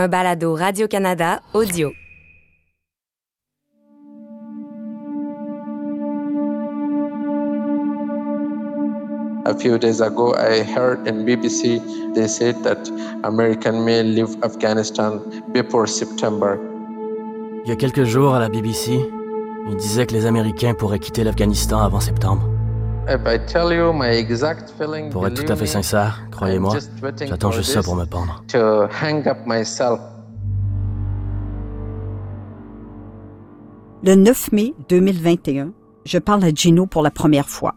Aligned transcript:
un 0.00 0.08
balado 0.08 0.56
Radio-Canada 0.56 1.42
audio. 1.52 1.92
A 9.44 9.54
few 9.54 9.78
days 9.78 10.00
ago, 10.00 10.34
I 10.34 10.62
heard 10.62 11.06
in 11.06 11.26
BBC 11.26 11.80
they 12.14 12.28
said 12.28 12.56
that 12.62 12.88
American 13.24 13.84
may 13.84 14.02
leave 14.02 14.36
Afghanistan 14.42 15.20
before 15.52 15.86
September. 15.86 16.58
Il 17.64 17.68
y 17.68 17.72
a 17.72 17.76
quelques 17.76 18.04
jours 18.04 18.34
à 18.34 18.40
la 18.40 18.48
BBC, 18.48 18.98
ils 19.68 19.76
disaient 19.76 20.06
que 20.06 20.14
les 20.14 20.24
Américains 20.24 20.72
pourraient 20.74 20.98
quitter 20.98 21.24
l'Afghanistan 21.24 21.80
avant 21.80 22.00
septembre. 22.00 22.59
If 23.08 23.26
I 23.26 23.38
tell 23.38 23.72
you 23.72 23.92
my 23.92 24.08
exact 24.08 24.72
feeling, 24.78 25.10
Pour 25.10 25.26
être 25.26 25.42
tout 25.42 25.50
à 25.50 25.56
fait 25.56 25.66
sincère, 25.66 26.22
croyez-moi, 26.30 26.76
j'attends 27.26 27.50
juste 27.50 27.72
ça 27.72 27.82
pour 27.82 27.96
me 27.96 28.04
pendre. 28.04 28.44
To 28.48 28.86
hang 29.02 29.26
up 29.26 29.38
myself. 29.46 30.00
Le 34.02 34.14
9 34.14 34.52
mai 34.52 34.74
2021, 34.88 35.72
je 36.04 36.18
parle 36.18 36.44
à 36.44 36.50
Gino 36.50 36.86
pour 36.86 37.02
la 37.02 37.10
première 37.10 37.48
fois. 37.48 37.74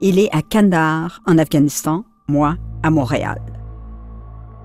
Il 0.00 0.18
est 0.18 0.34
à 0.34 0.42
Kandahar, 0.42 1.20
en 1.26 1.38
Afghanistan, 1.38 2.04
moi, 2.26 2.56
à 2.82 2.90
Montréal. 2.90 3.40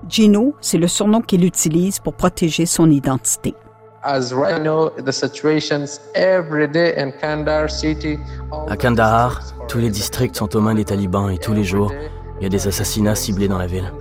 Gino, 0.08 0.54
c'est 0.60 0.78
le 0.78 0.88
surnom 0.88 1.20
qu'il 1.20 1.44
utilise 1.44 1.98
pour 2.00 2.14
protéger 2.14 2.66
son 2.66 2.90
identité. 2.90 3.54
As 4.02 4.32
right 4.32 4.62
now, 4.62 4.88
the 5.04 5.12
situations 5.12 6.00
every 6.14 6.66
day 6.66 6.94
in 6.96 7.12
Kandahar 7.20 7.68
city. 7.68 8.18
all 8.50 8.66
À 8.70 8.76
Kandahar, 8.76 9.40
tous 9.70 9.78
les 9.78 9.90
districts 9.90 10.36
sont 10.36 10.56
aux 10.56 10.60
mains 10.60 10.74
des 10.74 10.84
talibans 10.84 11.30
et 11.30 11.38
tous 11.38 11.52
les 11.52 11.62
jours, 11.62 11.92
il 12.38 12.42
y 12.42 12.46
a 12.46 12.48
des 12.48 12.66
assassinats 12.66 13.14
ciblés 13.14 13.46
dans 13.46 13.56
la 13.56 13.68
ville. 13.68 13.92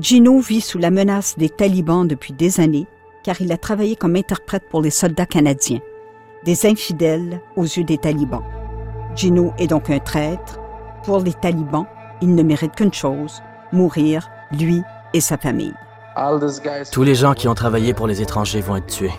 Gino 0.00 0.40
vit 0.40 0.62
sous 0.62 0.78
la 0.78 0.90
menace 0.90 1.36
des 1.36 1.50
talibans 1.50 2.08
depuis 2.08 2.32
des 2.32 2.58
années, 2.58 2.86
car 3.22 3.38
il 3.42 3.52
a 3.52 3.58
travaillé 3.58 3.94
comme 3.94 4.16
interprète 4.16 4.66
pour 4.70 4.80
les 4.80 4.88
soldats 4.88 5.26
canadiens, 5.26 5.80
des 6.44 6.64
infidèles 6.64 7.42
aux 7.54 7.64
yeux 7.64 7.84
des 7.84 7.98
talibans. 7.98 8.44
Gino 9.14 9.52
est 9.58 9.66
donc 9.66 9.90
un 9.90 9.98
traître. 9.98 10.58
Pour 11.04 11.20
les 11.20 11.34
talibans, 11.34 11.86
il 12.22 12.34
ne 12.34 12.42
mérite 12.42 12.74
qu'une 12.74 12.94
chose, 12.94 13.42
mourir, 13.72 14.30
lui 14.58 14.82
et 15.12 15.20
sa 15.20 15.36
famille. 15.36 15.74
Tous 16.92 17.02
les 17.02 17.14
gens 17.14 17.34
qui 17.34 17.46
ont 17.46 17.54
travaillé 17.54 17.92
pour 17.92 18.06
les 18.06 18.22
étrangers 18.22 18.62
vont 18.62 18.76
être 18.76 18.86
tués. 18.86 19.12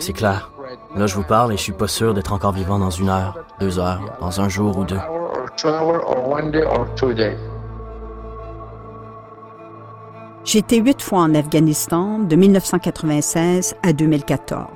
C'est 0.00 0.14
clair. 0.14 0.50
Là, 0.96 1.06
je 1.06 1.14
vous 1.14 1.24
parle 1.24 1.52
et 1.52 1.58
je 1.58 1.62
suis 1.62 1.72
pas 1.72 1.88
sûr 1.88 2.14
d'être 2.14 2.32
encore 2.32 2.52
vivant 2.52 2.78
dans 2.78 2.90
une 2.90 3.10
heure, 3.10 3.38
deux 3.60 3.78
heures, 3.78 4.16
dans 4.18 4.40
un 4.40 4.48
jour 4.48 4.78
ou 4.78 4.84
deux. 4.84 4.96
été 10.54 10.78
huit 10.78 11.02
fois 11.02 11.20
en 11.20 11.34
Afghanistan 11.34 12.18
de 12.20 12.34
1996 12.34 13.74
à 13.82 13.92
2014. 13.92 14.66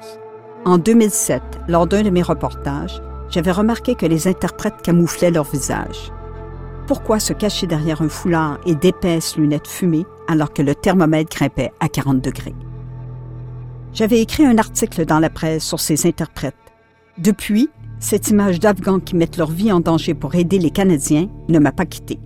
En 0.66 0.76
2007, 0.76 1.42
lors 1.68 1.86
d'un 1.86 2.02
de 2.02 2.10
mes 2.10 2.22
reportages, 2.22 3.00
j'avais 3.30 3.52
remarqué 3.52 3.94
que 3.94 4.04
les 4.04 4.28
interprètes 4.28 4.82
camouflaient 4.82 5.30
leur 5.30 5.44
visage. 5.44 6.12
Pourquoi 6.86 7.18
se 7.18 7.32
cacher 7.32 7.66
derrière 7.66 8.02
un 8.02 8.08
foulard 8.10 8.58
et 8.66 8.74
d'épaisses 8.74 9.38
lunettes 9.38 9.68
fumées 9.68 10.06
alors 10.28 10.52
que 10.52 10.60
le 10.60 10.74
thermomètre 10.74 11.34
grimpait 11.34 11.72
à 11.80 11.88
40 11.88 12.20
degrés? 12.20 12.54
J'avais 13.92 14.20
écrit 14.20 14.44
un 14.44 14.58
article 14.58 15.05
dans 15.05 15.19
la 15.19 15.30
presse 15.30 15.64
sur 15.64 15.80
ces 15.80 16.06
interprètes. 16.06 16.55
Depuis, 17.19 17.69
cette 17.98 18.28
image 18.28 18.60
d'Afghans 18.60 19.00
qui 19.00 19.16
mettent 19.16 19.36
leur 19.36 19.50
vie 19.50 19.72
en 19.72 19.80
danger 19.80 20.14
pour 20.14 20.34
aider 20.34 20.58
les 20.58 20.70
Canadiens 20.70 21.28
ne 21.48 21.58
m'a 21.58 21.72
pas 21.72 21.86
quitté. 21.86 22.19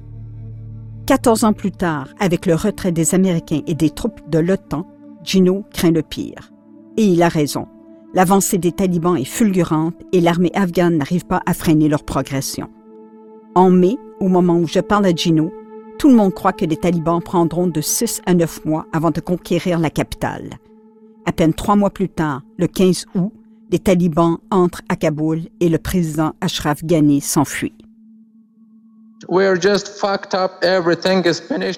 14 1.07 1.45
ans 1.45 1.53
plus 1.53 1.73
tard, 1.73 2.09
avec 2.21 2.47
le 2.47 2.55
retrait 2.55 2.93
des 2.93 3.15
Américains 3.15 3.63
et 3.67 3.75
des 3.75 3.91
troupes 3.91 4.21
de 4.29 4.39
l'OTAN, 4.39 4.87
Gino 5.23 5.65
craint 5.73 5.91
le 5.91 6.03
pire. 6.03 6.53
Et 6.97 7.05
il 7.05 7.23
a 7.23 7.29
raison. 7.29 7.67
L'avancée 8.15 8.59
des 8.59 8.73
talibans 8.73 9.17
est 9.17 9.25
fulgurante 9.25 9.97
et 10.13 10.21
l'armée 10.21 10.53
afghane 10.55 10.99
n'arrive 10.99 11.27
pas 11.27 11.43
à 11.47 11.55
freiner 11.55 11.89
leur 11.89 12.05
progression. 12.05 12.69
En 13.55 13.71
mai, 13.71 13.97
au 14.21 14.29
moment 14.29 14.57
où 14.57 14.69
je 14.69 14.81
parle 14.81 15.07
à 15.07 15.15
Gino, 15.15 15.53
tout 15.99 16.09
le 16.09 16.15
monde 16.15 16.35
croit 16.35 16.53
que 16.53 16.65
les 16.65 16.77
talibans 16.77 17.23
prendront 17.23 17.67
de 17.67 17.81
6 17.81 18.23
à 18.27 18.35
9 18.35 18.65
mois 18.65 18.87
avant 18.93 19.11
de 19.11 19.21
conquérir 19.21 19.79
la 19.79 19.91
capitale. 19.91 20.59
À 21.27 21.33
peine 21.33 21.55
trois 21.55 21.77
mois 21.77 21.91
plus 21.91 22.09
tard, 22.09 22.43
le 22.59 22.67
15 22.67 23.07
août, 23.15 23.33
les 23.71 23.79
talibans 23.79 24.39
entrent 24.51 24.83
à 24.89 24.97
Kaboul 24.97 25.41
et 25.61 25.69
le 25.69 25.79
président 25.79 26.35
Ashraf 26.41 26.85
Ghani 26.85 27.21
s'enfuit. 27.21 27.73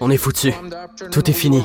On 0.00 0.10
est 0.10 0.16
foutu. 0.16 0.52
Tout 1.12 1.30
est 1.30 1.32
fini. 1.32 1.62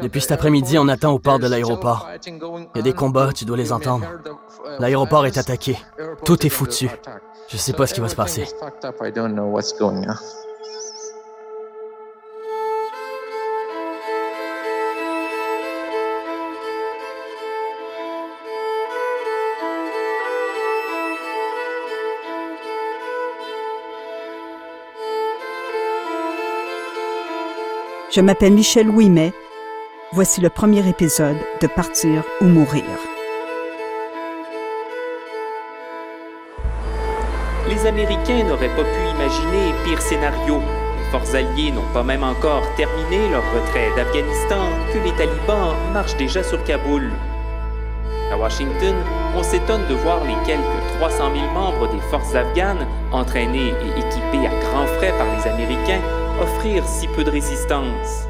Depuis 0.00 0.20
cet 0.20 0.32
après-midi, 0.32 0.78
on 0.78 0.86
attend 0.88 1.12
au 1.12 1.18
port 1.18 1.38
de 1.38 1.48
l'aéroport. 1.48 2.08
Il 2.26 2.76
y 2.76 2.78
a 2.78 2.82
des 2.82 2.92
combats, 2.92 3.32
tu 3.32 3.44
dois 3.44 3.56
les 3.56 3.72
entendre. 3.72 4.06
L'aéroport 4.78 5.26
est 5.26 5.38
attaqué. 5.38 5.76
Tout 6.24 6.46
est 6.46 6.50
foutu. 6.50 6.88
Je 7.48 7.56
sais 7.56 7.72
pas 7.72 7.86
ce 7.86 7.94
qui 7.94 8.00
va 8.00 8.08
se 8.08 8.16
passer. 8.16 8.44
Je 28.16 28.22
m'appelle 28.22 28.54
Michel 28.54 28.88
Ouimet. 28.88 29.34
Voici 30.12 30.40
le 30.40 30.48
premier 30.48 30.88
épisode 30.88 31.36
de 31.60 31.66
Partir 31.66 32.22
ou 32.40 32.46
mourir. 32.46 32.82
Les 37.68 37.86
Américains 37.86 38.44
n'auraient 38.44 38.74
pas 38.74 38.84
pu 38.84 39.10
imaginer 39.14 39.74
pire 39.84 40.00
scénario. 40.00 40.62
Les 40.98 41.10
forces 41.10 41.34
alliées 41.34 41.72
n'ont 41.72 41.92
pas 41.92 42.02
même 42.02 42.24
encore 42.24 42.62
terminé 42.76 43.28
leur 43.28 43.44
retrait 43.52 43.90
d'Afghanistan 43.94 44.64
que 44.94 44.98
les 44.98 45.12
talibans 45.12 45.74
marchent 45.92 46.16
déjà 46.16 46.42
sur 46.42 46.64
Kaboul. 46.64 47.10
À 48.32 48.38
Washington, 48.38 48.94
on 49.36 49.42
s'étonne 49.42 49.86
de 49.90 49.94
voir 49.94 50.24
les 50.24 50.46
quelques 50.46 50.98
300 51.00 51.32
000 51.34 51.52
membres 51.52 51.92
des 51.92 52.00
forces 52.10 52.34
afghanes, 52.34 52.86
entraînés 53.12 53.74
et 53.84 54.00
équipés 54.00 54.46
à 54.46 54.58
grands 54.64 54.86
frais 54.86 55.12
par 55.18 55.26
les 55.36 55.50
Américains, 55.50 56.00
offrir 56.40 56.84
si 56.86 57.08
peu 57.08 57.24
de 57.24 57.30
résistance. 57.30 58.28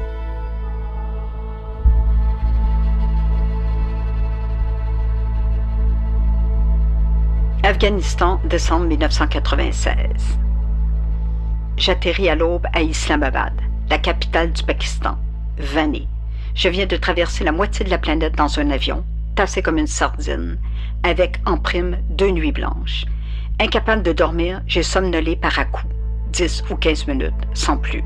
Afghanistan, 7.63 8.39
décembre 8.45 8.85
1996. 8.85 9.97
J'atterris 11.75 12.29
à 12.29 12.35
l'aube 12.35 12.65
à 12.73 12.81
Islamabad, 12.81 13.53
la 13.89 13.97
capitale 13.97 14.53
du 14.53 14.63
Pakistan, 14.63 15.17
Vanné. 15.57 16.07
Je 16.55 16.69
viens 16.69 16.85
de 16.85 16.95
traverser 16.95 17.43
la 17.43 17.51
moitié 17.51 17.83
de 17.83 17.89
la 17.89 17.97
planète 17.97 18.35
dans 18.35 18.57
un 18.59 18.71
avion, 18.71 19.03
tassé 19.35 19.61
comme 19.61 19.77
une 19.77 19.85
sardine, 19.85 20.57
avec 21.03 21.41
en 21.45 21.57
prime 21.57 21.97
deux 22.09 22.31
nuits 22.31 22.53
blanches. 22.53 23.05
Incapable 23.59 24.03
de 24.03 24.13
dormir, 24.13 24.61
j'ai 24.65 24.83
somnolé 24.83 25.35
par 25.35 25.59
à 25.59 25.65
coups, 25.65 25.93
10 26.31 26.63
ou 26.69 26.75
15 26.75 27.07
minutes, 27.07 27.33
sans 27.53 27.77
plus. 27.77 28.03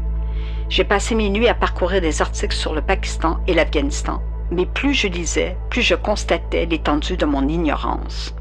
J'ai 0.70 0.84
passé 0.84 1.16
mes 1.16 1.30
nuits 1.30 1.50
à 1.50 1.54
parcourir 1.54 2.02
des 2.02 2.22
articles 2.22 2.56
sur 2.56 2.74
le 2.74 2.82
Pakistan 2.82 3.40
et 3.48 3.54
l'Afghanistan, 3.54 4.22
mais 4.52 4.66
plus 4.66 4.94
je 4.94 5.08
lisais, 5.08 5.58
plus 5.70 5.82
je 5.82 5.96
constatais 5.96 6.66
l'étendue 6.66 7.18
de 7.18 7.26
mon 7.26 7.48
ignorance. 7.48 8.34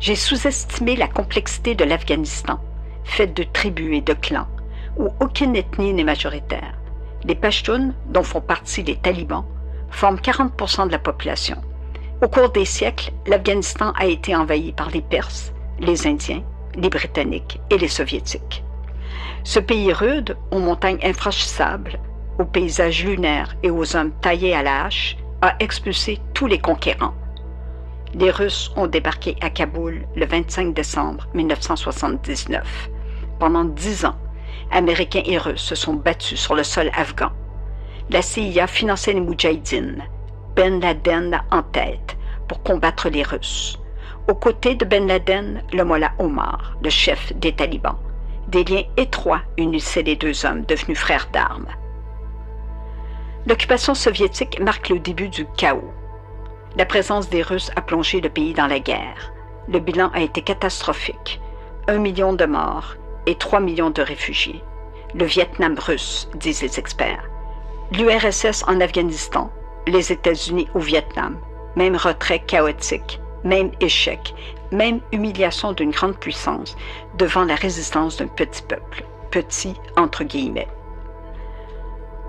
J'ai 0.00 0.14
sous-estimé 0.14 0.94
la 0.94 1.08
complexité 1.08 1.74
de 1.74 1.84
l'Afghanistan, 1.84 2.60
faite 3.04 3.34
de 3.34 3.42
tribus 3.42 3.96
et 3.96 4.00
de 4.00 4.12
clans, 4.12 4.46
où 4.96 5.08
aucune 5.20 5.56
ethnie 5.56 5.92
n'est 5.92 6.04
majoritaire. 6.04 6.74
Les 7.24 7.34
Pashtuns, 7.34 7.94
dont 8.06 8.22
font 8.22 8.40
partie 8.40 8.84
les 8.84 8.96
talibans, 8.96 9.44
forment 9.90 10.20
40% 10.20 10.86
de 10.86 10.92
la 10.92 10.98
population. 11.00 11.56
Au 12.22 12.28
cours 12.28 12.50
des 12.50 12.64
siècles, 12.64 13.12
l'Afghanistan 13.26 13.92
a 13.98 14.06
été 14.06 14.36
envahi 14.36 14.72
par 14.72 14.90
les 14.90 15.02
Perses, 15.02 15.52
les 15.80 16.06
Indiens, 16.06 16.42
les 16.78 16.88
Britanniques 16.90 17.60
et 17.70 17.78
les 17.78 17.88
Soviétiques. 17.88 18.64
Ce 19.44 19.58
pays 19.58 19.92
rude, 19.92 20.36
aux 20.50 20.58
montagnes 20.58 21.00
infranchissables, 21.02 21.98
aux 22.38 22.44
paysages 22.44 23.04
lunaires 23.04 23.56
et 23.62 23.70
aux 23.70 23.96
hommes 23.96 24.12
taillés 24.20 24.54
à 24.54 24.62
la 24.62 24.84
hache, 24.84 25.16
a 25.42 25.54
expulsé 25.60 26.18
tous 26.34 26.46
les 26.46 26.58
conquérants. 26.58 27.14
Les 28.14 28.30
Russes 28.30 28.72
ont 28.76 28.86
débarqué 28.86 29.36
à 29.40 29.50
Kaboul 29.50 30.06
le 30.16 30.26
25 30.26 30.72
décembre 30.72 31.26
1979. 31.34 32.90
Pendant 33.38 33.64
dix 33.64 34.04
ans, 34.04 34.16
Américains 34.70 35.22
et 35.24 35.38
Russes 35.38 35.62
se 35.62 35.74
sont 35.74 35.94
battus 35.94 36.40
sur 36.40 36.54
le 36.54 36.62
sol 36.62 36.90
afghan. 36.96 37.30
La 38.10 38.22
CIA 38.22 38.66
finançait 38.66 39.12
les 39.12 39.20
Moudjahidines, 39.20 40.04
Ben 40.56 40.80
Laden 40.80 41.40
en 41.50 41.62
tête, 41.62 42.16
pour 42.48 42.62
combattre 42.62 43.08
les 43.08 43.22
Russes. 43.22 43.78
Aux 44.28 44.34
côtés 44.34 44.74
de 44.74 44.84
Ben 44.84 45.06
Laden, 45.06 45.62
le 45.72 45.84
Mollah 45.84 46.12
Omar, 46.18 46.76
le 46.82 46.90
chef 46.90 47.32
des 47.36 47.54
talibans. 47.54 47.96
Des 48.48 48.62
liens 48.62 48.82
étroits 48.98 49.40
unissaient 49.56 50.02
les 50.02 50.16
deux 50.16 50.44
hommes 50.44 50.66
devenus 50.66 50.98
frères 50.98 51.30
d'armes. 51.32 51.68
L'occupation 53.46 53.94
soviétique 53.94 54.60
marque 54.60 54.90
le 54.90 54.98
début 54.98 55.30
du 55.30 55.46
chaos. 55.56 55.94
La 56.76 56.84
présence 56.84 57.30
des 57.30 57.40
Russes 57.40 57.70
a 57.74 57.80
plongé 57.80 58.20
le 58.20 58.28
pays 58.28 58.52
dans 58.52 58.66
la 58.66 58.80
guerre. 58.80 59.32
Le 59.66 59.78
bilan 59.78 60.10
a 60.12 60.20
été 60.20 60.42
catastrophique. 60.42 61.40
Un 61.86 61.96
million 61.96 62.34
de 62.34 62.44
morts 62.44 62.96
et 63.24 63.34
trois 63.34 63.60
millions 63.60 63.88
de 63.88 64.02
réfugiés. 64.02 64.62
Le 65.14 65.24
Vietnam 65.24 65.74
russe, 65.78 66.28
disent 66.34 66.60
les 66.60 66.78
experts. 66.78 67.24
L'URSS 67.92 68.62
en 68.68 68.78
Afghanistan, 68.82 69.50
les 69.86 70.12
États-Unis 70.12 70.68
au 70.74 70.80
Vietnam, 70.80 71.38
même 71.76 71.96
retrait 71.96 72.40
chaotique, 72.40 73.22
même 73.44 73.70
échec, 73.80 74.34
même 74.72 75.00
humiliation 75.12 75.72
d'une 75.72 75.90
grande 75.90 76.16
puissance 76.16 76.76
devant 77.16 77.44
la 77.44 77.54
résistance 77.54 78.16
d'un 78.16 78.26
petit 78.26 78.62
peuple, 78.62 79.04
petit 79.30 79.74
entre 79.96 80.24
guillemets. 80.24 80.68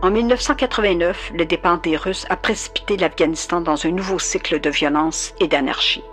En 0.02 0.12
1989, 0.12 1.32
le 1.36 1.46
départ 1.46 1.82
des 1.82 1.98
Russes 1.98 2.26
a 2.30 2.38
précipité 2.38 2.96
l'Afghanistan 2.96 3.60
dans 3.60 3.86
un 3.86 3.92
nouveau 3.92 4.18
cycle 4.18 4.62
de 4.62 4.70
violence 4.70 5.34
et 5.42 5.48
d'anarchie. 5.48 6.06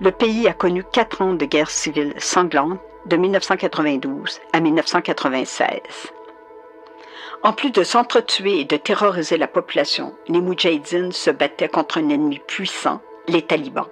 Le 0.00 0.12
pays 0.12 0.48
a 0.48 0.54
connu 0.54 0.82
quatre 0.82 1.20
ans 1.20 1.34
de 1.34 1.44
guerre 1.44 1.70
civile 1.70 2.14
sanglante 2.16 2.78
de 3.04 3.16
1992 3.16 4.40
à 4.52 4.60
1996. 4.60 5.80
En 7.42 7.52
plus 7.52 7.70
de 7.70 7.84
s'entretuer 7.84 8.60
et 8.60 8.64
de 8.64 8.76
terroriser 8.76 9.36
la 9.36 9.46
population, 9.46 10.14
les 10.26 10.40
Moudjahidines 10.40 11.12
se 11.12 11.30
battaient 11.30 11.68
contre 11.68 11.98
un 11.98 12.08
ennemi 12.08 12.40
puissant, 12.46 13.00
les 13.28 13.42
talibans. 13.42 13.86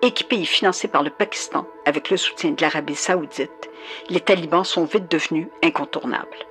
Équipés 0.00 0.42
et 0.42 0.44
financés 0.44 0.86
par 0.86 1.02
le 1.02 1.10
Pakistan 1.10 1.66
avec 1.84 2.10
le 2.10 2.16
soutien 2.16 2.52
de 2.52 2.62
l'Arabie 2.62 2.94
saoudite, 2.94 3.68
les 4.08 4.20
talibans 4.20 4.62
sont 4.62 4.84
vite 4.84 5.10
devenus 5.10 5.48
incontournables. 5.60 6.46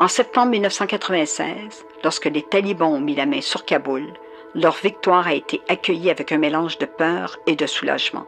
En 0.00 0.08
septembre 0.08 0.50
1996, 0.50 1.86
lorsque 2.02 2.24
les 2.24 2.42
talibans 2.42 2.92
ont 2.92 3.00
mis 3.00 3.14
la 3.14 3.26
main 3.26 3.40
sur 3.40 3.64
Kaboul, 3.64 4.12
leur 4.56 4.74
victoire 4.74 5.28
a 5.28 5.34
été 5.34 5.60
accueillie 5.68 6.10
avec 6.10 6.32
un 6.32 6.38
mélange 6.38 6.78
de 6.78 6.86
peur 6.86 7.38
et 7.46 7.54
de 7.54 7.66
soulagement. 7.66 8.26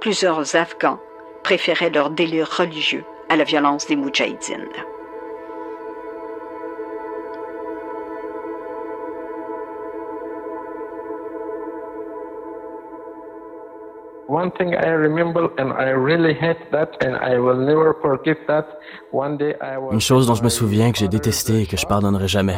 Plusieurs 0.00 0.54
Afghans 0.54 1.00
préféraient 1.42 1.90
leur 1.90 2.10
délire 2.10 2.50
religieux 2.54 3.04
à 3.30 3.36
la 3.36 3.44
violence 3.44 3.86
des 3.86 3.96
Moudjahidines. 3.96 4.68
Une 19.90 20.00
chose 20.00 20.26
dont 20.26 20.34
je 20.34 20.42
me 20.42 20.48
souviens 20.48 20.90
que 20.90 20.98
j'ai 20.98 21.08
détesté 21.08 21.62
et 21.62 21.66
que 21.66 21.76
je 21.76 21.86
pardonnerai 21.86 22.28
jamais. 22.28 22.56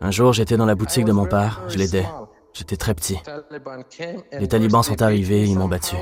Un 0.00 0.10
jour, 0.10 0.32
j'étais 0.32 0.56
dans 0.56 0.66
la 0.66 0.74
boutique 0.74 1.04
de 1.04 1.12
mon 1.12 1.26
père, 1.26 1.62
je 1.68 1.78
l'aidais. 1.78 2.04
J'étais 2.52 2.76
très 2.76 2.94
petit. 2.94 3.20
Les 4.32 4.48
talibans 4.48 4.82
sont 4.82 5.00
arrivés, 5.02 5.44
ils 5.44 5.56
m'ont 5.56 5.68
battu. 5.68 5.94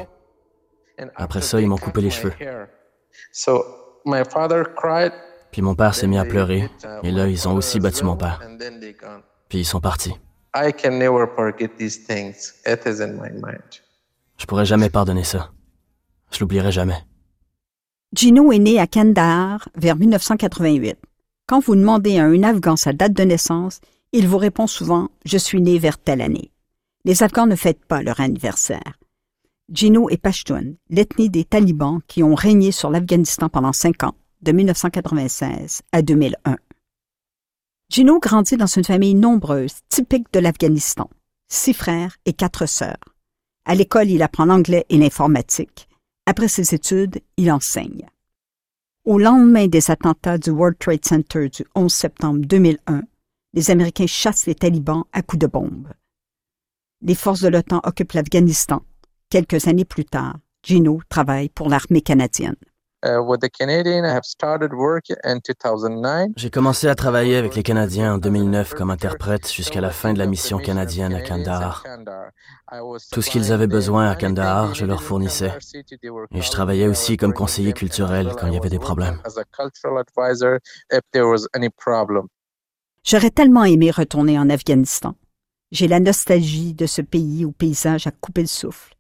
Après 1.15 1.43
ça, 1.43 1.61
ils 1.61 1.69
m'ont 1.69 1.77
coupé 1.77 2.01
les 2.01 2.11
cheveux. 2.11 2.33
Puis 5.51 5.63
mon 5.63 5.75
père 5.75 5.95
s'est 5.95 6.07
mis 6.07 6.19
à 6.19 6.25
pleurer, 6.25 6.71
et 7.03 7.11
là, 7.11 7.27
ils 7.27 7.49
ont 7.49 7.55
aussi 7.55 7.81
battu 7.81 8.05
mon 8.05 8.17
père. 8.17 8.41
Puis 9.49 9.59
ils 9.59 9.65
sont 9.65 9.81
partis. 9.81 10.15
Je 14.39 14.47
pourrais 14.47 14.67
jamais 14.67 14.91
pardonner 14.91 15.25
ça. 15.25 15.53
Je 16.33 16.41
l'oublierai 16.41 16.73
jamais. 16.73 17.05
Gino 18.15 18.53
est 18.53 18.59
né 18.59 18.79
à 18.79 18.87
Kandahar 18.87 19.69
vers 19.75 19.97
1988. 19.97 20.97
Quand 21.47 21.61
vous 21.61 21.77
demandez 21.77 22.19
à 22.19 22.25
un 22.25 22.43
Afghan 22.43 22.77
sa 22.77 22.93
date 22.93 23.13
de 23.13 23.23
naissance, 23.23 23.81
il 24.13 24.27
vous 24.27 24.39
répond 24.39 24.67
souvent 24.67 25.09
Je 25.25 25.37
suis 25.37 25.61
né 25.61 25.79
vers 25.79 25.99
telle 25.99 26.23
année. 26.23 26.51
Les 27.05 27.23
Afghans 27.23 27.47
ne 27.47 27.57
fêtent 27.57 27.85
pas 27.85 28.03
leur 28.03 28.21
anniversaire. 28.21 28.99
Gino 29.71 30.09
est 30.09 30.17
Pashtun, 30.17 30.75
l'ethnie 30.89 31.29
des 31.29 31.45
talibans 31.45 32.01
qui 32.07 32.23
ont 32.23 32.35
régné 32.35 32.73
sur 32.73 32.91
l'Afghanistan 32.91 33.51
pendant 33.51 33.75
cinq 33.75 34.03
ans, 34.03 34.15
de 34.41 34.53
1996 34.53 35.83
à 35.93 36.01
2001. 36.01 36.57
Gino 37.91 38.19
grandit 38.19 38.57
dans 38.57 38.67
une 38.67 38.85
famille 38.85 39.15
nombreuse, 39.15 39.75
typique 39.89 40.33
de 40.33 40.41
l'Afghanistan. 40.41 41.11
Six 41.49 41.75
frères 41.75 42.17
et 42.25 42.33
quatre 42.33 42.67
sœurs. 42.67 42.97
À 43.69 43.75
l'école, 43.75 44.09
il 44.09 44.23
apprend 44.23 44.47
l'anglais 44.47 44.87
et 44.89 44.97
l'informatique. 44.97 45.89
Après 46.25 46.49
ses 46.49 46.75
études, 46.75 47.21
il 47.37 47.53
enseigne. 47.53 48.09
Au 49.05 49.19
lendemain 49.19 49.67
des 49.67 49.91
attentats 49.91 50.39
du 50.39 50.49
World 50.49 50.79
Trade 50.79 51.05
Center 51.05 51.51
du 51.51 51.65
11 51.75 51.93
septembre 51.93 52.41
2001, 52.47 53.03
les 53.53 53.71
Américains 53.71 54.07
chassent 54.07 54.47
les 54.47 54.55
talibans 54.55 55.05
à 55.13 55.21
coups 55.21 55.41
de 55.41 55.47
bombe. 55.47 55.89
Les 57.03 57.15
forces 57.15 57.43
de 57.43 57.49
l'OTAN 57.49 57.83
occupent 57.85 58.15
l'Afghanistan. 58.15 58.83
Quelques 59.29 59.69
années 59.69 59.85
plus 59.85 60.07
tard, 60.07 60.39
Gino 60.63 61.03
travaille 61.11 61.51
pour 61.51 61.69
l'armée 61.69 62.01
canadienne. 62.01 62.57
Uh, 63.05 63.23
J'ai 66.37 66.51
commencé 66.51 66.89
à 66.89 66.95
travailler 66.97 67.37
avec 67.37 67.55
les 67.55 67.63
Canadiens 67.63 68.15
en 68.15 68.19
2009 68.19 68.75
comme 68.75 68.91
interprète 68.91 69.53
jusqu'à 69.53 69.81
la 69.81 69.91
fin 69.91 70.13
de 70.13 70.19
la 70.19 70.27
mission 70.27 70.59
canadienne 70.59 71.15
à 71.15 71.21
Kandahar. 71.21 71.85
Tout 73.13 73.23
ce 73.23 73.31
qu'ils 73.31 73.53
avaient 73.53 73.69
besoin 73.69 74.11
à 74.11 74.17
Kandahar, 74.17 74.75
je 74.75 74.85
leur 74.85 75.01
fournissais. 75.01 75.53
Et 76.33 76.43
je 76.43 76.51
travaillais 76.51 76.89
aussi 76.89 77.17
comme 77.17 77.33
conseiller 77.33 77.73
culturel 77.73 78.35
quand 78.37 78.49
il 78.49 78.55
y 78.55 78.57
avait 78.57 78.69
des 78.69 78.81
problèmes. 78.81 79.23
J'aurais 83.05 83.31
tellement 83.31 83.65
aimé 83.65 83.91
retourner 83.93 84.39
en 84.41 84.51
Afghanistan. 84.51 85.15
J'ai 85.71 85.87
la 85.87 86.01
nostalgie 86.01 86.75
de 86.75 86.87
ce 86.87 87.03
pays 87.03 87.45
au 87.45 87.53
paysage 87.53 88.09
à 88.09 88.11
couper 88.11 88.41
le 88.41 88.49
souffle. 88.49 88.97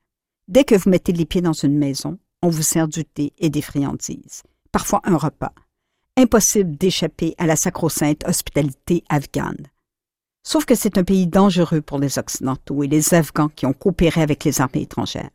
Dès 0.46 0.62
que 0.62 0.76
vous 0.76 0.88
mettez 0.88 1.12
les 1.12 1.26
pieds 1.26 1.42
dans 1.42 1.52
une 1.52 1.76
maison, 1.76 2.16
on 2.43 2.49
vous 2.49 2.62
sert 2.62 2.88
du 2.88 3.05
thé 3.05 3.32
et 3.38 3.50
des 3.50 3.62
friandises, 3.62 4.43
parfois 4.73 5.00
un 5.05 5.17
repas. 5.17 5.52
Impossible 6.17 6.76
d'échapper 6.76 7.35
à 7.38 7.46
la 7.46 7.56
sacro-sainte 7.56 8.26
hospitalité 8.26 9.05
afghane. 9.08 9.69
Sauf 10.43 10.64
que 10.64 10.75
c'est 10.75 10.99
un 10.99 11.05
pays 11.05 11.26
dangereux 11.26 11.81
pour 11.81 11.99
les 11.99 12.19
Occidentaux 12.19 12.82
et 12.82 12.88
les 12.88 13.14
Afghans 13.14 13.50
qui 13.50 13.67
ont 13.67 13.73
coopéré 13.73 14.23
avec 14.23 14.44
les 14.44 14.61
armées 14.61 14.82
étrangères. 14.82 15.31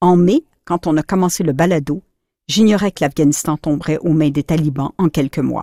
En 0.00 0.16
mai, 0.16 0.44
quand 0.64 0.86
on 0.86 0.96
a 0.96 1.02
commencé 1.02 1.44
le 1.44 1.52
balado, 1.52 2.02
j'ignorais 2.48 2.92
que 2.92 3.04
l'Afghanistan 3.04 3.56
tomberait 3.56 3.98
aux 3.98 4.12
mains 4.12 4.30
des 4.30 4.42
talibans 4.42 4.92
en 4.98 5.08
quelques 5.08 5.38
mois. 5.38 5.62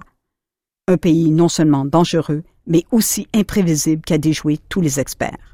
Un 0.88 0.98
pays 0.98 1.30
non 1.30 1.50
seulement 1.50 1.86
dangereux, 1.86 2.44
mais 2.66 2.86
aussi 2.92 3.28
imprévisible 3.34 4.02
qu'a 4.02 4.18
déjoué 4.18 4.58
tous 4.70 4.82
les 4.82 5.00
experts. 5.00 5.53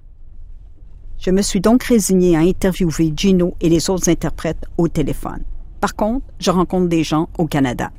Je 1.19 1.31
me 1.31 1.41
suis 1.41 1.59
donc 1.59 1.83
résigné 1.83 2.37
à 2.37 2.39
interviewer 2.39 3.11
Gino 3.13 3.53
et 3.59 3.67
les 3.67 3.89
autres 3.89 4.07
interprètes 4.07 4.65
au 4.77 4.87
téléphone. 4.87 5.43
Par 5.81 5.93
contre, 5.97 6.25
je 6.39 6.49
rencontre 6.49 6.87
des 6.87 7.03
gens 7.03 7.27
au 7.37 7.45
Canada. 7.45 7.91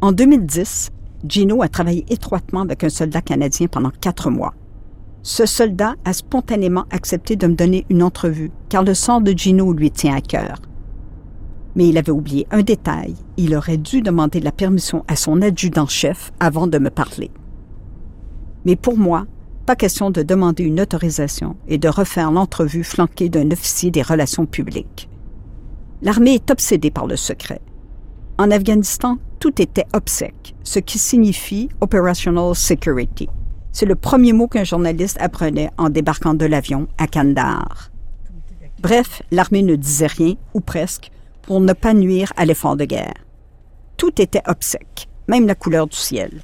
En 0.00 0.12
2010, 0.12 0.92
Gino 1.28 1.62
a 1.62 1.68
travaillé 1.68 2.04
étroitement 2.10 2.60
avec 2.60 2.84
un 2.84 2.90
soldat 2.90 3.22
canadien 3.22 3.66
pendant 3.66 3.90
quatre 3.90 4.30
mois. 4.30 4.54
Ce 5.22 5.46
soldat 5.46 5.96
a 6.04 6.12
spontanément 6.12 6.84
accepté 6.90 7.34
de 7.34 7.48
me 7.48 7.54
donner 7.54 7.86
une 7.90 8.04
entrevue, 8.04 8.52
car 8.68 8.84
le 8.84 8.94
sort 8.94 9.20
de 9.20 9.32
Gino 9.32 9.72
lui 9.72 9.90
tient 9.90 10.14
à 10.14 10.20
cœur. 10.20 10.58
Mais 11.74 11.88
il 11.88 11.98
avait 11.98 12.12
oublié 12.12 12.46
un 12.52 12.62
détail, 12.62 13.16
il 13.36 13.56
aurait 13.56 13.78
dû 13.78 14.00
demander 14.00 14.38
la 14.38 14.52
permission 14.52 15.04
à 15.08 15.16
son 15.16 15.42
adjudant-chef 15.42 16.30
avant 16.38 16.68
de 16.68 16.78
me 16.78 16.90
parler. 16.90 17.32
Mais 18.64 18.76
pour 18.76 18.96
moi, 18.96 19.26
pas 19.72 19.76
question 19.76 20.10
de 20.10 20.22
demander 20.22 20.64
une 20.64 20.82
autorisation 20.82 21.56
et 21.66 21.78
de 21.78 21.88
refaire 21.88 22.30
l'entrevue 22.30 22.84
flanquée 22.84 23.30
d'un 23.30 23.50
officier 23.52 23.90
des 23.90 24.02
relations 24.02 24.44
publiques. 24.44 25.08
L'armée 26.02 26.34
est 26.34 26.50
obsédée 26.50 26.90
par 26.90 27.06
le 27.06 27.16
secret. 27.16 27.62
En 28.36 28.50
Afghanistan, 28.50 29.16
tout 29.40 29.62
était 29.62 29.86
obsèque, 29.94 30.54
ce 30.62 30.78
qui 30.78 30.98
signifie 30.98 31.70
Operational 31.80 32.54
Security. 32.54 33.30
C'est 33.72 33.86
le 33.86 33.94
premier 33.94 34.34
mot 34.34 34.46
qu'un 34.46 34.64
journaliste 34.64 35.16
apprenait 35.22 35.70
en 35.78 35.88
débarquant 35.88 36.34
de 36.34 36.44
l'avion 36.44 36.86
à 36.98 37.06
Kandahar. 37.06 37.90
Bref, 38.82 39.22
l'armée 39.30 39.62
ne 39.62 39.76
disait 39.76 40.06
rien, 40.06 40.34
ou 40.52 40.60
presque, 40.60 41.10
pour 41.40 41.62
ne 41.62 41.72
pas 41.72 41.94
nuire 41.94 42.30
à 42.36 42.44
l'effort 42.44 42.76
de 42.76 42.84
guerre. 42.84 43.24
Tout 43.96 44.20
était 44.20 44.42
obsèque, 44.46 45.08
même 45.28 45.46
la 45.46 45.54
couleur 45.54 45.86
du 45.86 45.96
ciel. 45.96 46.42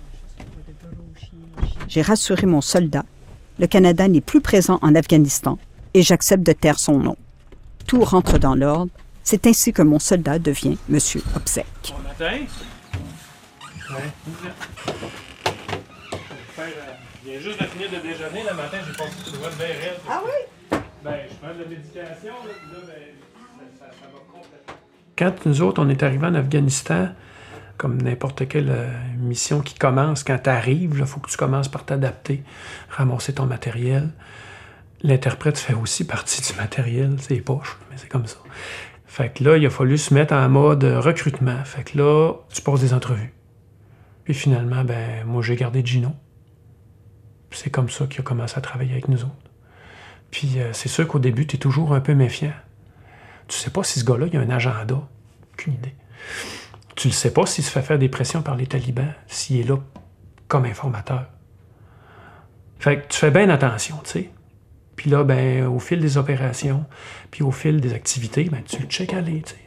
J'ai 1.88 2.00
rassuré 2.00 2.46
mon 2.46 2.62
soldat. 2.62 3.04
Le 3.58 3.66
Canada 3.66 4.06
n'est 4.06 4.20
plus 4.20 4.40
présent 4.40 4.78
en 4.82 4.94
Afghanistan 4.94 5.58
et 5.92 6.02
j'accepte 6.02 6.44
de 6.44 6.52
taire 6.52 6.78
son 6.78 6.98
nom. 6.98 7.16
Tout 7.86 8.04
rentre 8.04 8.38
dans 8.38 8.54
l'ordre. 8.54 8.92
C'est 9.24 9.46
ainsi 9.46 9.72
que 9.72 9.82
mon 9.82 9.98
soldat 9.98 10.38
devient 10.38 10.78
Monsieur 10.88 11.22
Obsèque. 11.34 11.66
Bon 11.88 12.02
matin. 12.02 12.38
Ouais. 13.90 13.96
Je 17.24 17.30
viens 17.30 17.40
juste 17.40 17.60
de 17.60 17.66
finir 17.66 17.90
de 17.90 17.96
déjeuner. 17.96 18.42
Le 18.48 18.56
matin, 18.56 18.78
j'ai 18.86 18.92
passé 18.92 19.12
une 19.26 19.38
bonne 19.38 19.54
bien 19.58 19.66
Ah 20.08 20.22
oui? 20.24 20.78
Ben, 21.02 21.16
je 21.28 21.34
prends 21.36 21.54
de 21.54 21.62
la 21.62 21.68
médication. 21.68 22.32
Là, 22.46 22.52
là 22.72 22.78
ben, 22.86 23.66
ça, 23.78 23.86
ça, 23.86 24.06
va 24.06 24.20
complètement. 24.32 24.74
Quand 25.16 25.46
nous 25.46 25.62
autres, 25.62 25.82
on 25.82 25.88
est 25.88 26.02
arrivés 26.02 26.26
en 26.26 26.34
Afghanistan, 26.34 27.08
comme 27.78 28.02
n'importe 28.02 28.48
quelle 28.48 28.70
euh, 28.70 28.90
mission 29.16 29.60
qui 29.60 29.74
commence. 29.74 30.24
Quand 30.24 30.38
tu 30.42 30.50
arrives, 30.50 30.96
il 30.98 31.06
faut 31.06 31.20
que 31.20 31.30
tu 31.30 31.36
commences 31.36 31.68
par 31.68 31.84
t'adapter, 31.84 32.42
ramasser 32.90 33.32
ton 33.32 33.46
matériel. 33.46 34.10
L'interprète 35.02 35.56
fait 35.56 35.74
aussi 35.74 36.04
partie 36.04 36.42
du 36.42 36.58
matériel, 36.58 37.16
c'est 37.20 37.36
poche, 37.36 37.78
mais 37.88 37.96
c'est 37.96 38.08
comme 38.08 38.26
ça. 38.26 38.38
Fait 39.06 39.32
que 39.32 39.44
là, 39.44 39.56
il 39.56 39.64
a 39.64 39.70
fallu 39.70 39.96
se 39.96 40.12
mettre 40.12 40.34
en 40.34 40.48
mode 40.48 40.84
recrutement. 40.84 41.64
Fait 41.64 41.84
que 41.84 41.96
là, 41.96 42.34
tu 42.52 42.60
passes 42.60 42.80
des 42.80 42.92
entrevues. 42.92 43.32
Puis 44.24 44.34
finalement, 44.34 44.84
ben, 44.84 45.24
moi, 45.24 45.40
j'ai 45.40 45.56
gardé 45.56 45.86
Gino. 45.86 46.10
C'est 47.52 47.70
comme 47.70 47.88
ça 47.88 48.06
qu'il 48.06 48.20
a 48.20 48.22
commencé 48.24 48.58
à 48.58 48.60
travailler 48.60 48.92
avec 48.92 49.08
nous 49.08 49.22
autres. 49.22 49.32
Puis 50.30 50.54
euh, 50.58 50.72
c'est 50.72 50.88
sûr 50.88 51.06
qu'au 51.06 51.18
début, 51.20 51.46
tu 51.46 51.56
es 51.56 51.58
toujours 51.58 51.94
un 51.94 52.00
peu 52.00 52.14
méfiant. 52.14 52.52
Tu 53.46 53.56
sais 53.56 53.70
pas 53.70 53.84
si 53.84 54.00
ce 54.00 54.04
gars-là, 54.04 54.26
il 54.30 54.36
a 54.36 54.40
un 54.40 54.50
agenda. 54.50 55.00
Aucune 55.54 55.74
idée. 55.74 55.94
Tu 56.98 57.06
ne 57.06 57.12
sais 57.12 57.32
pas 57.32 57.46
s'il 57.46 57.62
se 57.62 57.70
fait 57.70 57.80
faire 57.80 57.96
des 57.96 58.08
pressions 58.08 58.42
par 58.42 58.56
les 58.56 58.66
talibans, 58.66 59.14
s'il 59.28 59.60
est 59.60 59.68
là 59.68 59.76
comme 60.48 60.64
informateur. 60.64 61.26
Fait 62.80 63.02
que 63.02 63.06
tu 63.06 63.20
fais 63.20 63.30
bien 63.30 63.48
attention, 63.50 64.00
tu 64.02 64.10
sais. 64.10 64.30
Puis 64.96 65.08
là, 65.08 65.22
ben, 65.22 65.68
au 65.68 65.78
fil 65.78 66.00
des 66.00 66.18
opérations, 66.18 66.86
puis 67.30 67.44
au 67.44 67.52
fil 67.52 67.80
des 67.80 67.94
activités, 67.94 68.48
ben, 68.50 68.64
tu 68.66 68.82
le 68.82 68.88
check 68.88 69.14
aller, 69.14 69.42
tu 69.42 69.52
sais. 69.52 69.60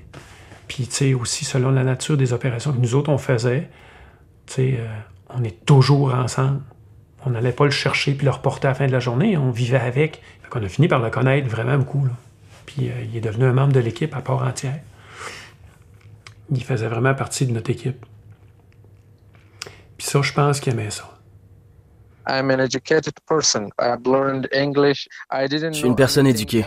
Puis, 0.68 0.88
tu 0.88 0.94
sais, 0.94 1.14
aussi, 1.14 1.46
selon 1.46 1.72
la 1.72 1.86
nature 1.86 2.18
des 2.18 2.34
opérations 2.34 2.74
que 2.74 2.80
nous 2.80 2.96
autres, 2.96 3.10
on 3.10 3.18
faisait, 3.18 3.70
tu 4.46 4.54
sais, 4.54 4.76
euh, 4.82 4.88
on 5.30 5.42
est 5.46 5.66
toujours 5.66 6.14
ensemble. 6.14 6.60
On 7.26 7.30
n'allait 7.30 7.54
pas 7.54 7.64
le 7.64 7.72
chercher 7.72 8.14
puis 8.14 8.26
le 8.26 8.32
reporter 8.32 8.68
à 8.68 8.72
la 8.72 8.76
fin 8.76 8.88
de 8.88 8.92
la 8.92 9.00
journée, 9.00 9.38
on 9.38 9.52
vivait 9.52 9.80
avec. 9.80 10.22
Fait 10.44 10.50
qu'on 10.50 10.66
a 10.66 10.68
fini 10.68 10.90
par 10.90 11.00
le 11.00 11.10
connaître 11.10 11.48
vraiment 11.48 11.78
beaucoup, 11.78 12.04
là. 12.04 12.12
Puis 12.66 12.90
euh, 12.90 13.06
il 13.06 13.16
est 13.16 13.22
devenu 13.22 13.46
un 13.46 13.54
membre 13.54 13.72
de 13.72 13.80
l'équipe 13.80 14.14
à 14.18 14.20
part 14.20 14.44
entière. 14.44 14.82
Il 16.52 16.64
faisait 16.64 16.88
vraiment 16.88 17.16
partie 17.16 17.46
de 17.46 17.52
notre 17.52 17.70
équipe. 17.70 18.06
Puis 19.98 20.08
ça, 20.08 20.22
je 20.22 20.34
pense 20.34 20.60
qu'il 20.60 20.74
aimait 20.74 20.92
ça. 20.92 21.10
Je 22.28 22.68
suis 25.74 25.88
une 25.88 25.96
personne 25.96 26.28
éduquée. 26.28 26.66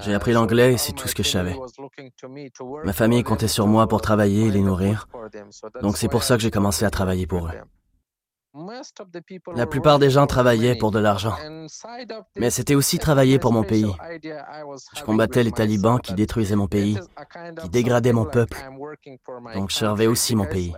J'ai 0.00 0.14
appris 0.14 0.32
l'anglais 0.32 0.74
et 0.74 0.78
c'est 0.78 0.92
tout 0.92 1.06
ce 1.06 1.14
que 1.14 1.22
je 1.22 1.28
savais. 1.28 1.54
Ma 2.84 2.92
famille 2.92 3.22
comptait 3.22 3.48
sur 3.48 3.66
moi 3.66 3.86
pour 3.86 4.00
travailler 4.00 4.46
et 4.46 4.50
les 4.50 4.62
nourrir. 4.62 5.06
Donc 5.82 5.98
c'est 5.98 6.08
pour 6.08 6.22
ça 6.22 6.36
que 6.36 6.42
j'ai 6.42 6.50
commencé 6.50 6.84
à 6.84 6.90
travailler 6.90 7.26
pour 7.26 7.46
eux. 7.46 7.50
La 9.54 9.66
plupart 9.66 9.98
des 9.98 10.10
gens 10.10 10.26
travaillaient 10.26 10.74
pour 10.76 10.90
de 10.90 10.98
l'argent, 10.98 11.36
mais 12.36 12.50
c'était 12.50 12.74
aussi 12.74 12.98
travailler 12.98 13.38
pour 13.38 13.52
mon 13.52 13.62
pays. 13.62 13.90
Je 14.94 15.02
combattais 15.04 15.42
les 15.42 15.52
talibans 15.52 15.98
qui 15.98 16.12
détruisaient 16.12 16.56
mon 16.56 16.68
pays, 16.68 16.98
qui 17.62 17.70
dégradaient 17.70 18.12
mon 18.12 18.26
peuple. 18.26 18.58
Donc 19.54 19.70
je 19.70 19.76
servais 19.76 20.06
aussi 20.06 20.36
mon 20.36 20.44
pays. 20.44 20.74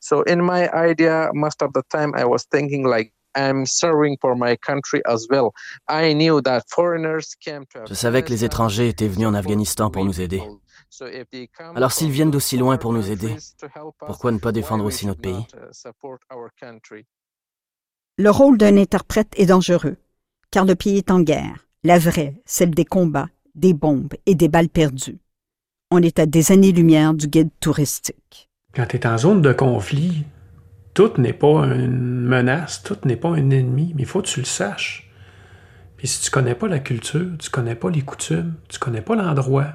So 0.00 0.22
in 0.26 0.42
my 0.42 0.68
idea, 0.72 1.30
most 1.34 1.62
of 1.62 1.72
the 1.74 1.82
time 1.90 2.12
I 2.16 2.24
was 2.24 2.46
thinking 2.50 2.86
like 2.86 3.12
I'm 3.36 3.66
serving 3.66 4.16
for 4.20 4.34
my 4.34 4.56
country 4.56 5.02
as 5.04 5.26
well. 5.30 5.52
I 5.88 6.14
knew 6.14 6.40
that 6.42 6.62
foreigners 6.68 7.34
came 7.38 7.66
to 7.74 7.84
Je 7.86 7.94
savais 7.94 8.22
que 8.22 8.30
les 8.30 8.44
étrangers 8.44 8.88
étaient 8.88 9.08
venus 9.08 9.28
en 9.28 9.34
Afghanistan 9.34 9.90
pour 9.90 10.04
nous 10.04 10.20
aider. 10.20 10.42
Alors 11.74 11.92
s'ils 11.92 12.10
viennent 12.10 12.30
d'aussi 12.30 12.56
loin 12.56 12.76
pour 12.78 12.92
nous 12.92 13.10
aider, 13.10 13.34
pourquoi 13.98 14.32
ne 14.32 14.38
pas 14.38 14.52
défendre 14.52 14.84
aussi 14.84 15.06
notre 15.06 15.20
pays? 15.20 15.46
Le 18.18 18.30
rôle 18.30 18.56
d'un 18.56 18.76
interprète 18.76 19.32
est 19.36 19.46
dangereux, 19.46 19.96
car 20.50 20.64
le 20.64 20.74
pays 20.74 20.98
est 20.98 21.10
en 21.10 21.20
guerre, 21.20 21.66
la 21.84 21.98
vraie, 21.98 22.40
celle 22.46 22.70
des 22.70 22.84
combats, 22.84 23.28
des 23.54 23.74
bombes 23.74 24.14
et 24.24 24.34
des 24.34 24.48
balles 24.48 24.68
perdues. 24.68 25.18
On 25.90 26.02
est 26.02 26.18
à 26.18 26.26
des 26.26 26.50
années-lumière 26.50 27.14
du 27.14 27.28
guide 27.28 27.50
touristique. 27.60 28.48
Quand 28.74 28.86
tu 28.86 28.96
es 28.96 29.06
en 29.06 29.18
zone 29.18 29.42
de 29.42 29.52
conflit, 29.52 30.24
tout 30.94 31.12
n'est 31.18 31.32
pas 31.32 31.66
une 31.66 32.22
menace, 32.22 32.82
tout 32.82 32.98
n'est 33.04 33.16
pas 33.16 33.28
un 33.28 33.50
ennemi, 33.50 33.92
mais 33.94 34.02
il 34.02 34.08
faut 34.08 34.22
que 34.22 34.28
tu 34.28 34.40
le 34.40 34.46
saches. 34.46 35.10
Puis 35.96 36.08
si 36.08 36.22
tu 36.22 36.30
connais 36.30 36.54
pas 36.54 36.68
la 36.68 36.78
culture, 36.78 37.36
tu 37.38 37.50
connais 37.50 37.74
pas 37.74 37.90
les 37.90 38.02
coutumes, 38.02 38.54
tu 38.68 38.78
connais 38.78 39.02
pas 39.02 39.14
l'endroit, 39.14 39.74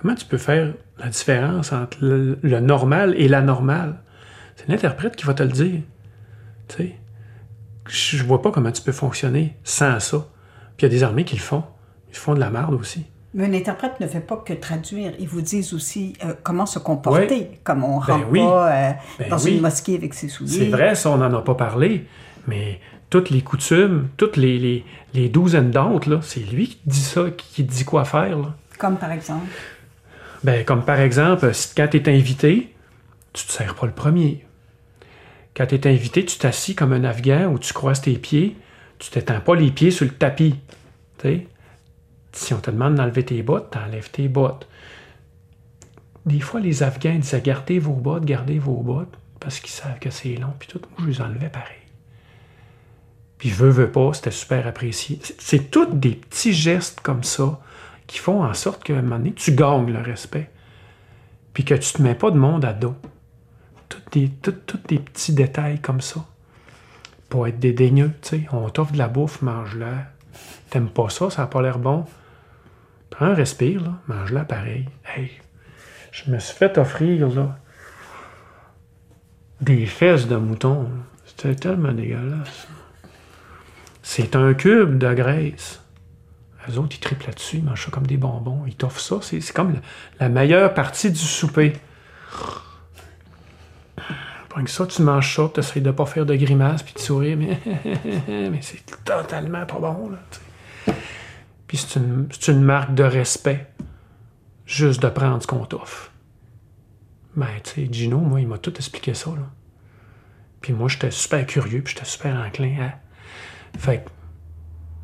Comment 0.00 0.14
tu 0.14 0.26
peux 0.26 0.38
faire 0.38 0.74
la 0.98 1.08
différence 1.08 1.72
entre 1.72 1.98
le, 2.00 2.60
normal 2.60 3.14
et 3.16 3.26
l'anormal? 3.28 4.00
C'est 4.56 4.68
l'interprète 4.68 5.16
qui 5.16 5.24
va 5.24 5.34
te 5.34 5.42
le 5.42 5.48
dire. 5.50 5.80
Tu 6.68 6.76
sais, 6.76 6.94
je 7.88 8.22
vois 8.22 8.42
pas 8.42 8.50
comment 8.50 8.70
tu 8.70 8.82
peux 8.82 8.92
fonctionner 8.92 9.56
sans 9.64 9.98
ça. 9.98 10.28
Puis 10.76 10.86
il 10.86 10.92
y 10.92 10.94
a 10.94 10.96
des 10.96 11.02
armées 11.02 11.24
qui 11.24 11.36
le 11.36 11.42
font. 11.42 11.64
Ils 12.10 12.16
font 12.16 12.34
de 12.34 12.40
la 12.40 12.50
merde 12.50 12.74
aussi. 12.74 13.06
Mais 13.34 13.46
un 13.46 13.52
interprète 13.54 14.00
ne 14.00 14.06
fait 14.06 14.20
pas 14.20 14.36
que 14.36 14.52
traduire. 14.52 15.12
Ils 15.18 15.28
vous 15.28 15.42
disent 15.42 15.74
aussi 15.74 16.14
euh, 16.24 16.32
comment 16.42 16.66
se 16.66 16.78
comporter, 16.78 17.60
comme 17.62 17.84
on 17.84 18.00
ne 18.00 18.06
ben 18.06 18.12
rentre 18.12 18.32
pas 18.32 18.72
euh, 18.72 18.92
ben 19.18 19.28
dans 19.28 19.38
une 19.38 19.60
mosquée 19.60 19.96
avec 19.96 20.14
ses 20.14 20.28
souliers. 20.28 20.58
C'est 20.58 20.68
vrai, 20.68 20.94
ça, 20.94 21.10
on 21.10 21.18
n'en 21.18 21.32
a 21.34 21.42
pas 21.42 21.54
parlé. 21.54 22.06
Mais 22.46 22.80
toutes 23.10 23.30
les 23.30 23.42
coutumes, 23.42 24.08
toutes 24.16 24.36
les, 24.36 24.58
les, 24.58 24.84
les 25.12 25.28
douzaines 25.28 25.70
d'autres, 25.70 26.20
c'est 26.22 26.40
lui 26.40 26.68
qui 26.68 26.80
dit 26.86 27.00
ça, 27.00 27.26
qui 27.36 27.64
dit 27.64 27.84
quoi 27.84 28.04
faire. 28.04 28.38
Comme 28.78 28.96
par 28.96 29.12
exemple? 29.12 29.46
Ben, 30.44 30.64
comme 30.64 30.84
par 30.84 31.00
exemple, 31.00 31.50
quand 31.76 31.88
tu 31.88 31.96
es 31.96 32.08
invité, 32.08 32.74
tu 33.32 33.46
te 33.46 33.52
sers 33.52 33.74
pas 33.74 33.86
le 33.86 33.92
premier. 33.92 34.44
Quand 35.56 35.66
tu 35.66 35.74
es 35.74 35.86
invité, 35.86 36.24
tu 36.24 36.38
t'assis 36.38 36.74
comme 36.74 36.92
un 36.92 37.04
Afghan 37.04 37.46
ou 37.52 37.58
tu 37.58 37.72
croises 37.72 38.00
tes 38.00 38.16
pieds, 38.16 38.56
tu 38.98 39.10
t'étends 39.10 39.40
pas 39.40 39.54
les 39.54 39.70
pieds 39.70 39.90
sur 39.90 40.06
le 40.06 40.12
tapis. 40.12 40.54
Si 42.32 42.54
on 42.54 42.58
te 42.58 42.70
demande 42.70 42.94
d'enlever 42.94 43.24
tes 43.24 43.42
bottes, 43.42 43.70
t'enlèves 43.70 44.10
tes 44.10 44.28
bottes. 44.28 44.68
Des 46.26 46.40
fois, 46.40 46.60
les 46.60 46.82
Afghans 46.82 47.18
disaient 47.18 47.40
gardez 47.40 47.78
vos 47.78 47.94
bottes, 47.94 48.24
gardez 48.24 48.58
vos 48.58 48.82
bottes, 48.82 49.16
parce 49.40 49.60
qu'ils 49.60 49.70
savent 49.70 49.98
que 49.98 50.10
c'est 50.10 50.34
long, 50.34 50.52
puis 50.58 50.68
tout, 50.68 50.80
moi, 50.90 51.06
je 51.08 51.12
les 51.12 51.20
enlevais 51.22 51.48
pareil. 51.48 51.74
Puis 53.38 53.50
veux, 53.50 53.70
veux 53.70 53.90
pas, 53.90 54.12
c'était 54.12 54.30
super 54.30 54.66
apprécié. 54.66 55.18
C'est 55.38 55.70
tous 55.70 55.86
des 55.86 56.16
petits 56.16 56.52
gestes 56.52 57.00
comme 57.00 57.24
ça 57.24 57.60
qui 58.08 58.18
font 58.18 58.42
en 58.42 58.54
sorte 58.54 58.82
qu'à 58.82 58.94
un 58.94 59.02
moment 59.02 59.18
donné, 59.18 59.34
tu 59.34 59.52
gagnes 59.52 59.92
le 59.92 60.00
respect. 60.00 60.50
Puis 61.52 61.64
que 61.64 61.74
tu 61.74 61.92
te 61.92 62.02
mets 62.02 62.16
pas 62.16 62.32
de 62.32 62.38
monde 62.38 62.64
à 62.64 62.72
dos. 62.72 62.96
Tous 63.88 64.02
des, 64.10 64.32
des 64.88 64.98
petits 64.98 65.32
détails 65.32 65.80
comme 65.80 66.00
ça. 66.00 66.24
Pour 67.28 67.46
être 67.46 67.58
dédaigneux, 67.60 68.12
tu 68.22 68.28
sais. 68.28 68.46
On 68.50 68.68
t'offre 68.70 68.92
de 68.92 68.98
la 68.98 69.08
bouffe, 69.08 69.42
mange-la. 69.42 70.06
T'aimes 70.70 70.88
pas 70.88 71.10
ça, 71.10 71.30
ça 71.30 71.42
n'a 71.42 71.48
pas 71.48 71.62
l'air 71.62 71.78
bon. 71.78 72.06
Prends 73.10 73.26
un 73.26 73.34
respire. 73.34 73.82
Mange-la 74.06 74.44
pareil. 74.44 74.88
Hey, 75.04 75.30
je 76.10 76.30
me 76.30 76.38
suis 76.38 76.56
fait 76.56 76.78
offrir, 76.78 77.28
là, 77.28 77.58
des 79.60 79.84
fesses 79.84 80.26
de 80.26 80.36
mouton. 80.36 80.88
C'était 81.26 81.54
tellement 81.54 81.92
dégueulasse. 81.92 82.68
C'est 84.02 84.34
un 84.34 84.54
cube 84.54 84.96
de 84.96 85.12
graisse. 85.12 85.82
Les 86.68 86.78
autres, 86.78 86.96
ils 86.96 87.00
triplent 87.00 87.26
là-dessus, 87.26 87.58
ils 87.58 87.64
mangent 87.64 87.84
ça 87.84 87.90
comme 87.90 88.06
des 88.06 88.16
bonbons. 88.16 88.64
Ils 88.66 88.74
t'offrent 88.74 89.00
ça. 89.00 89.18
C'est 89.22 89.52
comme 89.52 89.80
la, 90.20 90.28
meilleure 90.28 90.74
partie 90.74 91.10
du 91.10 91.18
souper. 91.18 91.72
Pour 94.48 94.62
que 94.62 94.70
ça, 94.70 94.86
tu 94.86 95.02
manges 95.02 95.34
ça, 95.34 95.50
tu 95.52 95.60
essaies 95.60 95.80
de 95.80 95.90
pas 95.90 96.04
faire 96.04 96.26
de 96.26 96.34
grimaces 96.34 96.82
puis 96.82 96.94
de 96.94 96.98
sourire, 96.98 97.36
mais, 97.38 97.58
c'est 98.60 98.84
totalement 99.04 99.64
pas 99.64 99.78
bon. 99.78 100.10
Là, 100.10 100.94
puis 101.66 101.76
c'est 101.76 101.98
une, 101.98 102.28
une, 102.48 102.62
marque 102.62 102.94
de 102.94 103.04
respect, 103.04 103.66
juste 104.64 105.02
de 105.02 105.08
prendre 105.08 105.42
ce 105.42 105.46
qu'on 105.46 105.66
t'offre. 105.66 106.10
Ben, 107.36 107.46
tu 107.62 107.86
sais, 107.86 107.88
Gino, 107.92 108.18
moi, 108.18 108.40
il 108.40 108.48
m'a 108.48 108.58
tout 108.58 108.74
expliqué 108.74 109.12
ça. 109.14 109.30
Là. 109.30 109.46
Puis 110.62 110.72
moi, 110.72 110.88
j'étais 110.88 111.10
super 111.10 111.46
curieux, 111.46 111.82
puis 111.82 111.94
j'étais 111.94 112.06
super 112.08 112.34
enclin 112.36 112.74
à. 112.80 113.78
Fait 113.78 113.98
que 113.98 114.10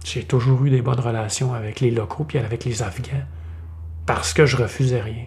j'ai 0.05 0.23
toujours 0.23 0.65
eu 0.65 0.71
des 0.71 0.83
bonnes 0.83 1.01
relations 1.01 1.55
avec 1.55 1.81
les 1.81 1.91
locaux 1.91 2.25
puis 2.25 2.39
avec 2.39 2.65
les 2.65 2.83
Afghans 2.83 3.25
parce 4.07 4.35
que 4.35 4.45
je 4.45 4.57
refusais 4.57 5.01
rien. 5.01 5.25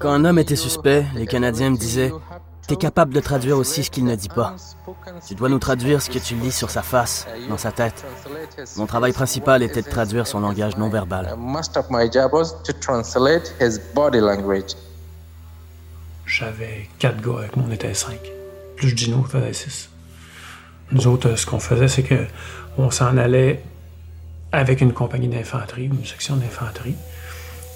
Quand 0.00 0.10
un 0.10 0.24
homme 0.24 0.38
était 0.38 0.56
suspect, 0.56 1.04
les 1.14 1.26
Canadiens 1.26 1.70
me 1.70 1.76
disaient 1.76 2.10
tu 2.70 2.74
es 2.74 2.76
capable 2.76 3.12
de 3.12 3.18
traduire 3.18 3.56
aussi 3.56 3.82
ce 3.82 3.90
qu'il 3.90 4.04
ne 4.04 4.14
dit 4.14 4.28
pas. 4.28 4.54
Tu 5.26 5.34
dois 5.34 5.48
nous 5.48 5.58
traduire 5.58 6.00
ce 6.00 6.08
que 6.08 6.20
tu 6.20 6.36
lis 6.36 6.52
sur 6.52 6.70
sa 6.70 6.82
face, 6.82 7.26
dans 7.48 7.58
sa 7.58 7.72
tête. 7.72 8.04
Mon 8.76 8.86
travail 8.86 9.12
principal 9.12 9.64
était 9.64 9.82
de 9.82 9.88
traduire 9.88 10.24
son 10.28 10.38
langage 10.38 10.76
non 10.76 10.88
verbal. 10.88 11.36
J'avais 16.26 16.88
quatre 17.00 17.20
gars 17.20 17.38
avec 17.40 17.56
moi, 17.56 17.66
on 17.68 17.72
était 17.72 17.92
cinq. 17.92 18.20
Plus 18.76 18.96
Gino 18.96 19.24
faisait 19.24 19.52
six. 19.52 19.90
Nous 20.92 21.08
autres, 21.08 21.34
ce 21.34 21.46
qu'on 21.46 21.58
faisait, 21.58 21.88
c'est 21.88 22.04
que 22.04 22.24
on 22.78 22.92
s'en 22.92 23.16
allait 23.16 23.64
avec 24.52 24.80
une 24.80 24.92
compagnie 24.92 25.26
d'infanterie, 25.26 25.86
une 25.86 26.04
section 26.04 26.36
d'infanterie. 26.36 26.94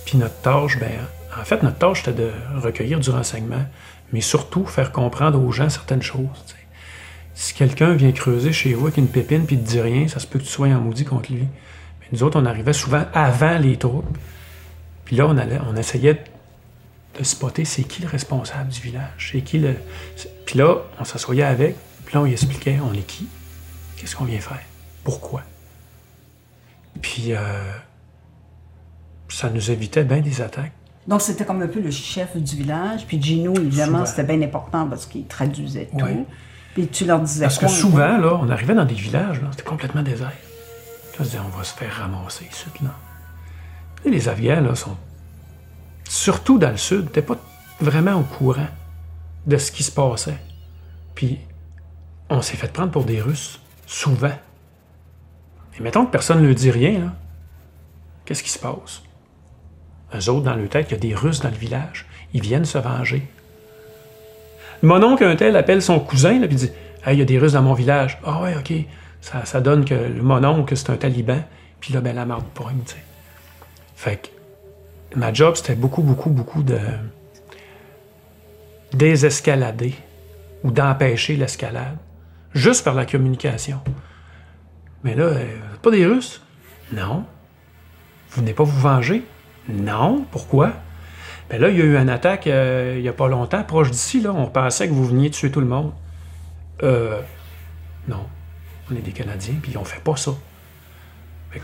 Puis 0.07 0.19
notre 0.19 0.41
tâche, 0.41 0.79
ben, 0.79 0.93
en 1.37 1.45
fait, 1.45 1.65
notre 1.65 1.79
tâche, 1.79 2.05
c'était 2.05 2.23
de 2.23 2.31
recueillir 2.63 3.01
du 3.01 3.11
renseignement, 3.11 3.65
mais 4.13 4.21
surtout 4.21 4.65
faire 4.67 4.93
comprendre 4.93 5.43
aux 5.43 5.53
gens 5.53 5.69
certaines 5.69 6.03
choses. 6.03 6.45
Si 7.35 7.53
quelqu'un 7.53 7.95
vient 7.95 8.13
creuser 8.13 8.53
chez 8.53 8.75
vous 8.75 8.87
avec 8.87 8.97
une 8.97 9.09
pépine 9.09 9.45
puis 9.45 9.59
te 9.59 9.67
dit 9.67 9.81
rien, 9.81 10.07
ça 10.07 10.21
se 10.21 10.27
peut 10.27 10.39
que 10.39 10.45
tu 10.45 10.51
sois 10.51 10.69
en 10.69 10.81
maudit 10.81 11.05
contre 11.05 11.33
lui. 11.33 11.43
Mais 12.01 12.07
nous 12.13 12.23
autres, 12.23 12.39
on 12.41 12.47
arrivait 12.47 12.73
souvent 12.73 13.05
avant 13.13 13.59
les 13.59 13.77
troubles. 13.77 14.19
Puis 15.05 15.17
là, 15.17 15.27
on, 15.27 15.37
allait, 15.37 15.59
on 15.69 15.77
essayait 15.77 16.25
de 17.19 17.25
spotter 17.25 17.65
c'est 17.65 17.85
qui 17.85 18.03
le 18.03 18.09
responsable 18.09 18.71
du 18.71 18.81
village, 18.81 19.31
c'est 19.33 19.41
qui 19.41 19.59
le. 19.59 19.75
Puis 20.47 20.59
là, 20.59 20.79
on 20.99 21.05
s'assoyait 21.05 21.45
avec, 21.45 21.77
puis 22.05 22.15
là, 22.15 22.21
on 22.21 22.25
lui 22.25 22.33
expliquait 22.33 22.79
on 22.83 22.93
est 22.93 23.07
qui, 23.07 23.29
qu'est-ce 23.97 24.17
qu'on 24.17 24.25
vient 24.25 24.41
faire, 24.41 24.63
pourquoi? 25.03 25.43
Puis 27.01 27.33
euh, 27.33 27.39
ça 29.29 29.51
nous 29.51 29.71
évitait 29.71 30.05
bien 30.05 30.21
des 30.21 30.41
attaques. 30.41 30.73
Donc, 31.07 31.21
c'était 31.21 31.45
comme 31.45 31.61
un 31.63 31.67
peu 31.67 31.81
le 31.81 31.91
chef 31.91 32.37
du 32.37 32.57
village. 32.57 33.07
Puis 33.07 33.21
Gino, 33.21 33.55
évidemment, 33.55 34.07
c'était 34.07 34.25
bien 34.25 34.41
important 34.43 34.87
parce 34.89 35.07
qu'il 35.07 35.27
traduisait 35.27 35.91
tout. 35.97 36.27
Puis 36.75 36.89
tu 36.89 37.05
leur 37.05 37.21
disais 37.21 37.45
Parce 37.45 37.59
que 37.59 37.69
souvent, 37.69 38.19
là, 38.19 38.39
on 38.41 38.51
arrivait 38.51 38.75
dans 38.75 38.85
des 38.85 38.95
villages, 38.95 39.41
là, 39.41 39.49
c'était 39.53 39.63
complètement 39.63 40.03
désert. 40.03 40.33
On 41.19 41.23
se 41.23 41.31
disait, 41.31 41.39
on 41.39 41.57
va 41.57 41.63
se 41.63 41.73
faire 41.73 41.93
ramasser 41.93 42.45
ici, 42.51 42.67
là. 42.83 42.91
Et 44.05 44.11
les 44.11 44.29
Afghans, 44.29 44.61
là, 44.61 44.75
sont. 44.75 44.97
Surtout 46.09 46.59
dans 46.59 46.71
le 46.71 46.77
sud, 46.77 47.05
n'étaient 47.05 47.23
pas 47.23 47.37
vraiment 47.81 48.15
au 48.15 48.25
courant 48.25 48.67
de 49.47 49.57
ce 49.57 49.71
qui 49.71 49.85
se 49.85 49.93
passait. 49.93 50.39
Puis, 51.15 51.39
on 52.29 52.43
s'est 52.43 52.57
fait 52.57 52.73
prendre 52.73 52.91
pour 52.91 53.05
des 53.05 53.21
Russes, 53.21 53.61
souvent. 53.87 54.33
Et 55.79 55.83
mettons 55.83 56.05
que 56.05 56.11
personne 56.11 56.43
ne 56.43 56.47
leur 56.47 56.57
dit 56.57 56.73
rien, 56.73 56.99
là. 56.99 57.13
Qu'est-ce 58.25 58.43
qui 58.43 58.51
se 58.51 58.59
passe? 58.59 59.04
Eux 60.15 60.31
autres, 60.31 60.45
dans 60.45 60.55
leur 60.55 60.69
tête, 60.69 60.87
il 60.91 60.93
y 60.93 60.97
a 60.97 61.01
des 61.01 61.15
Russes 61.15 61.41
dans 61.41 61.51
le 61.51 61.57
village. 61.57 62.07
Ils 62.33 62.43
viennent 62.43 62.65
se 62.65 62.79
venger. 62.79 63.27
Mon 64.83 65.03
oncle, 65.03 65.25
un 65.25 65.37
tel, 65.37 65.57
appelle 65.57 65.83
son 65.83 65.99
cousin, 65.99 66.41
puis 66.47 66.57
dit 66.57 66.71
Hey, 67.05 67.17
il 67.17 67.19
y 67.19 67.23
a 67.23 67.25
des 67.25 67.39
Russes 67.39 67.53
dans 67.53 67.63
mon 67.63 67.75
village. 67.75 68.19
Ah 68.25 68.43
ouais, 68.43 68.55
ok. 68.57 68.73
Ça, 69.21 69.45
ça 69.45 69.61
donne 69.61 69.85
que 69.85 69.95
mon 70.21 70.45
oncle, 70.45 70.77
c'est 70.77 70.91
un 70.91 70.97
taliban. 70.97 71.43
Puis 71.81 71.93
là, 71.93 72.01
ben, 72.01 72.15
la 72.15 72.27
marde 72.27 72.45
pogne, 72.55 72.81
tu 72.87 72.93
sais. 72.93 73.03
Fait 73.97 74.17
que 74.17 75.19
ma 75.19 75.33
job, 75.33 75.55
c'était 75.57 75.75
beaucoup, 75.75 76.03
beaucoup, 76.03 76.31
beaucoup 76.31 76.63
de 76.63 76.79
désescalader 78.93 79.95
ou 80.63 80.71
d'empêcher 80.71 81.37
l'escalade, 81.37 81.97
juste 82.55 82.85
par 82.85 82.95
la 82.95 83.07
communication. 83.07 83.81
Mais 85.03 85.15
là, 85.15 85.25
euh, 85.25 85.45
pas 85.83 85.91
des 85.91 86.07
Russes? 86.07 86.43
Non. 86.93 87.25
Vous 88.31 88.41
venez 88.41 88.55
pas 88.55 88.65
vous 88.65 88.81
venger? 88.81 89.25
Non. 89.69 90.27
Pourquoi? 90.31 90.73
Ben 91.51 91.61
là, 91.61 91.69
il 91.69 91.79
y 91.79 91.83
a 91.83 91.85
eu 91.85 91.97
une 91.97 92.09
attaque 92.09 92.47
euh, 92.47 92.95
il 92.97 93.03
n'y 93.03 93.09
a 93.09 93.13
pas 93.13 93.29
longtemps, 93.29 93.63
proche 93.63 93.91
d'ici. 93.91 94.21
Là. 94.21 94.33
On 94.33 94.47
pensait 94.47 94.89
que 94.89 94.93
vous 94.93 95.07
veniez 95.07 95.31
tuer 95.31 95.51
tout 95.51 95.61
le 95.61 95.67
monde. 95.67 95.93
Euh, 96.83 97.21
non. 98.09 98.27
On 98.91 98.97
est 98.97 99.01
des 99.01 99.13
Canadiens, 99.13 99.55
puis 99.63 99.77
on 99.77 99.85
fait 99.85 100.03
pas 100.03 100.17
ça. 100.17 100.33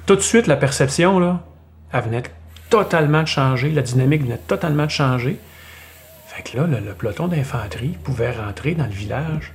tout 0.07 0.17
de 0.17 0.21
suite, 0.21 0.47
la 0.47 0.57
perception, 0.57 1.19
là, 1.19 1.45
elle 1.93 2.05
venait 2.05 2.23
totalement 2.71 3.23
de 3.23 3.29
changer. 3.29 3.71
La 3.71 3.83
dynamique 3.83 4.23
venait 4.23 4.39
totalement 4.39 4.87
de 4.87 4.91
changer. 4.91 5.39
Fait 6.29 6.43
que 6.43 6.57
là, 6.57 6.67
le 6.67 6.93
peloton 6.95 7.27
d'infanterie 7.29 7.99
pouvait 8.05 8.31
rentrer 8.31 8.75
dans 8.75 8.87
le 8.87 8.93
village 8.93 9.53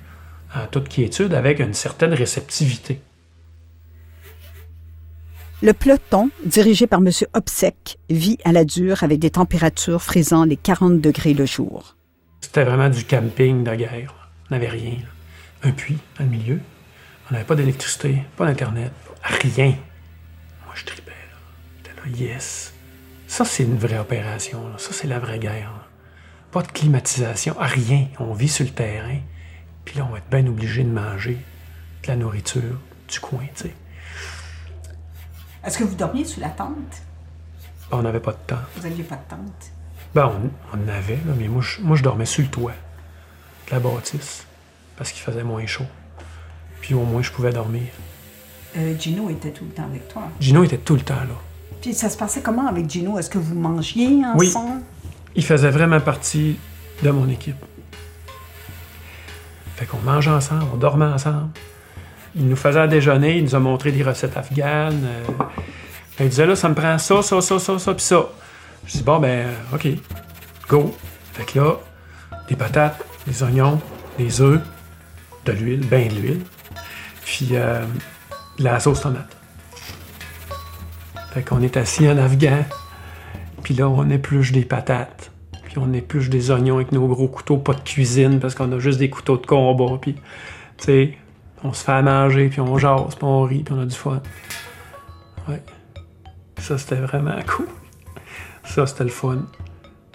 en 0.55 0.67
toute 0.67 0.89
quiétude 0.89 1.33
avec 1.33 1.59
une 1.59 1.73
certaine 1.73 2.13
réceptivité. 2.13 3.01
Le 5.61 5.71
peloton, 5.71 6.29
dirigé 6.43 6.85
par 6.85 6.99
M. 6.99 7.09
Obsec, 7.33 7.97
vit 8.09 8.37
à 8.43 8.51
la 8.51 8.65
dure 8.65 9.03
avec 9.03 9.19
des 9.19 9.29
températures 9.29 10.01
frisant 10.01 10.43
les 10.43 10.57
40 10.57 10.99
degrés 10.99 11.33
le 11.33 11.45
jour. 11.45 11.95
C'était 12.41 12.65
vraiment 12.65 12.89
du 12.89 13.05
camping 13.05 13.63
de 13.63 13.73
guerre. 13.73 14.13
On 14.49 14.53
n'avait 14.53 14.67
rien. 14.67 14.97
Un 15.63 15.71
puits 15.71 15.97
dans 16.19 16.25
milieu. 16.25 16.59
On 17.29 17.33
n'avait 17.33 17.45
pas 17.45 17.55
d'électricité, 17.55 18.21
pas 18.35 18.45
d'Internet, 18.45 18.91
rien. 19.23 19.75
Moi, 20.65 20.73
je 20.75 20.83
tripais. 20.83 21.11
J'étais 21.77 21.95
là, 21.95 22.17
yes. 22.17 22.73
Ça, 23.27 23.45
c'est 23.45 23.63
une 23.63 23.77
vraie 23.77 23.97
opération. 23.97 24.61
Ça, 24.77 24.89
c'est 24.91 25.07
la 25.07 25.19
vraie 25.19 25.39
guerre. 25.39 25.71
Pas 26.51 26.63
de 26.63 26.67
climatisation, 26.67 27.55
rien. 27.57 28.07
On 28.19 28.33
vit 28.33 28.49
sur 28.49 28.65
le 28.65 28.71
terrain. 28.71 29.19
Puis 29.85 29.97
là, 29.97 30.05
on 30.07 30.11
va 30.11 30.17
être 30.17 30.29
bien 30.29 30.45
obligé 30.47 30.83
de 30.83 30.89
manger 30.89 31.37
de 32.03 32.07
la 32.09 32.17
nourriture 32.17 32.79
du 33.09 33.19
coin, 33.21 33.45
tu 33.55 33.63
sais. 33.63 33.75
Est-ce 35.65 35.79
que 35.79 35.83
vous 35.83 35.95
dormiez 35.95 36.25
sous 36.25 36.39
la 36.39 36.49
tente? 36.49 37.01
On 37.91 38.01
n'avait 38.01 38.19
pas 38.19 38.31
de 38.31 38.37
tente. 38.45 38.59
Vous 38.75 38.87
n'aviez 38.87 39.03
pas 39.03 39.15
de 39.15 39.21
tente? 39.27 39.71
Ben, 40.13 40.31
on, 40.73 40.77
en 40.77 40.87
avait, 40.87 41.19
mais 41.37 41.47
moi 41.47 41.61
je, 41.61 41.81
moi, 41.81 41.95
je 41.95 42.03
dormais 42.03 42.25
sur 42.25 42.43
le 42.43 42.49
toit 42.49 42.73
de 43.67 43.71
la 43.71 43.79
bâtisse 43.79 44.45
parce 44.95 45.11
qu'il 45.11 45.21
faisait 45.21 45.43
moins 45.43 45.65
chaud. 45.65 45.85
Puis 46.81 46.93
au 46.93 47.03
moins, 47.03 47.21
je 47.21 47.31
pouvais 47.31 47.51
dormir. 47.51 47.83
Euh, 48.77 48.97
Gino 48.97 49.29
était 49.29 49.51
tout 49.51 49.65
le 49.65 49.71
temps 49.71 49.85
avec 49.85 50.07
toi? 50.07 50.23
Gino 50.39 50.63
était 50.63 50.77
tout 50.77 50.95
le 50.95 51.01
temps 51.01 51.15
là. 51.15 51.35
Puis 51.81 51.93
ça 51.93 52.09
se 52.09 52.17
passait 52.17 52.41
comment 52.41 52.67
avec 52.67 52.89
Gino? 52.89 53.17
Est-ce 53.17 53.29
que 53.29 53.37
vous 53.37 53.55
mangiez 53.55 54.23
ensemble? 54.23 54.81
Oui. 55.03 55.09
Il 55.35 55.43
faisait 55.43 55.71
vraiment 55.71 55.99
partie 55.99 56.57
de 57.01 57.09
mon 57.09 57.27
équipe. 57.27 57.57
Fait 59.75 59.85
qu'on 59.85 59.99
mangeait 59.99 60.31
ensemble, 60.31 60.65
on 60.73 60.77
dormait 60.77 61.05
ensemble. 61.05 61.49
Il 62.35 62.47
nous 62.47 62.55
faisait 62.55 62.79
à 62.79 62.87
déjeuner, 62.87 63.37
il 63.37 63.43
nous 63.43 63.55
a 63.55 63.59
montré 63.59 63.91
des 63.91 64.03
recettes 64.03 64.35
afghanes. 64.35 65.05
Euh, 65.05 65.43
il 66.19 66.29
disait 66.29 66.45
là, 66.45 66.55
ça 66.55 66.69
me 66.69 66.75
prend 66.75 66.97
ça, 66.97 67.21
ça, 67.21 67.41
ça, 67.41 67.59
ça, 67.59 67.79
ça, 67.79 67.93
puis 67.93 68.03
ça. 68.03 68.29
Je 68.85 68.97
dis 68.97 69.03
bon, 69.03 69.19
ben, 69.19 69.47
OK, 69.73 69.87
go. 70.67 70.95
Fait 71.33 71.45
que 71.45 71.59
là, 71.59 71.75
des 72.47 72.55
patates, 72.55 73.03
des 73.27 73.43
oignons, 73.43 73.79
des 74.17 74.41
œufs, 74.41 74.61
de 75.45 75.51
l'huile, 75.51 75.85
ben 75.87 76.07
de 76.07 76.15
l'huile, 76.15 76.41
puis 77.23 77.49
euh, 77.53 77.83
la 78.59 78.79
sauce 78.79 79.01
tomate. 79.01 79.35
Fait 81.33 81.41
qu'on 81.41 81.61
est 81.61 81.77
assis 81.77 82.07
en 82.07 82.17
afghan, 82.17 82.63
puis 83.63 83.73
là, 83.73 83.89
on 83.89 84.09
épluche 84.09 84.51
des 84.51 84.63
patates, 84.63 85.31
puis 85.63 85.77
on 85.77 85.91
épluche 85.93 86.29
des 86.29 86.51
oignons 86.51 86.75
avec 86.75 86.91
nos 86.91 87.07
gros 87.07 87.27
couteaux, 87.27 87.57
pas 87.57 87.73
de 87.73 87.81
cuisine, 87.81 88.39
parce 88.39 88.55
qu'on 88.55 88.71
a 88.71 88.79
juste 88.79 88.99
des 88.99 89.09
couteaux 89.09 89.37
de 89.37 89.45
combat, 89.45 89.97
puis, 90.01 90.13
tu 90.13 90.21
sais, 90.77 91.17
on 91.65 91.73
se 91.73 91.83
fait 91.83 91.91
à 91.91 92.01
manger, 92.01 92.49
puis 92.49 92.61
on 92.61 92.77
jase, 92.77 93.15
puis 93.15 93.23
on 93.23 93.43
rit, 93.43 93.63
puis 93.63 93.73
on 93.73 93.81
a 93.81 93.85
du 93.85 93.95
fun. 93.95 94.21
Ouais. 95.47 95.63
Ça, 96.57 96.77
c'était 96.77 96.95
vraiment 96.95 97.35
cool. 97.47 97.67
Ça, 98.63 98.85
c'était 98.87 99.03
le 99.03 99.09
fun. 99.09 99.45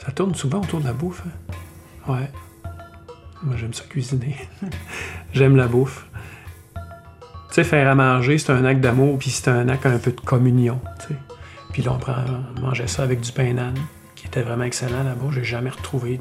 Ça 0.05 0.13
tourne 0.13 0.35
souvent 0.35 0.61
autour 0.61 0.81
de 0.81 0.87
la 0.87 0.93
bouffe. 0.93 1.23
Hein? 1.27 2.13
Ouais. 2.13 2.31
Moi, 3.43 3.57
j'aime 3.57 3.75
ça 3.75 3.85
cuisiner. 3.89 4.37
j'aime 5.33 5.57
la 5.57 5.67
bouffe. 5.67 6.07
Tu 6.75 7.57
sais, 7.57 7.65
faire 7.65 7.89
à 7.89 7.95
manger, 7.95 8.39
c'est 8.39 8.53
un 8.53 8.65
acte 8.65 8.81
d'amour, 8.81 9.19
puis 9.19 9.31
c'est 9.31 9.49
un 9.49 9.69
acte 9.69 9.87
un 9.87 9.99
peu 9.99 10.13
de 10.13 10.21
communion. 10.21 10.81
sais. 11.09 11.17
Puis 11.73 11.83
là, 11.83 11.93
on, 11.93 11.99
prend, 11.99 12.15
mangeait 12.61 12.87
ça 12.87 13.03
avec 13.03 13.21
du 13.21 13.33
pain 13.33 13.55
d'âne, 13.55 13.79
qui 14.15 14.27
était 14.27 14.43
vraiment 14.43 14.65
excellent 14.65 15.03
là-bas. 15.03 15.27
J'ai 15.33 15.45
jamais 15.45 15.71
retrouvé. 15.71 16.21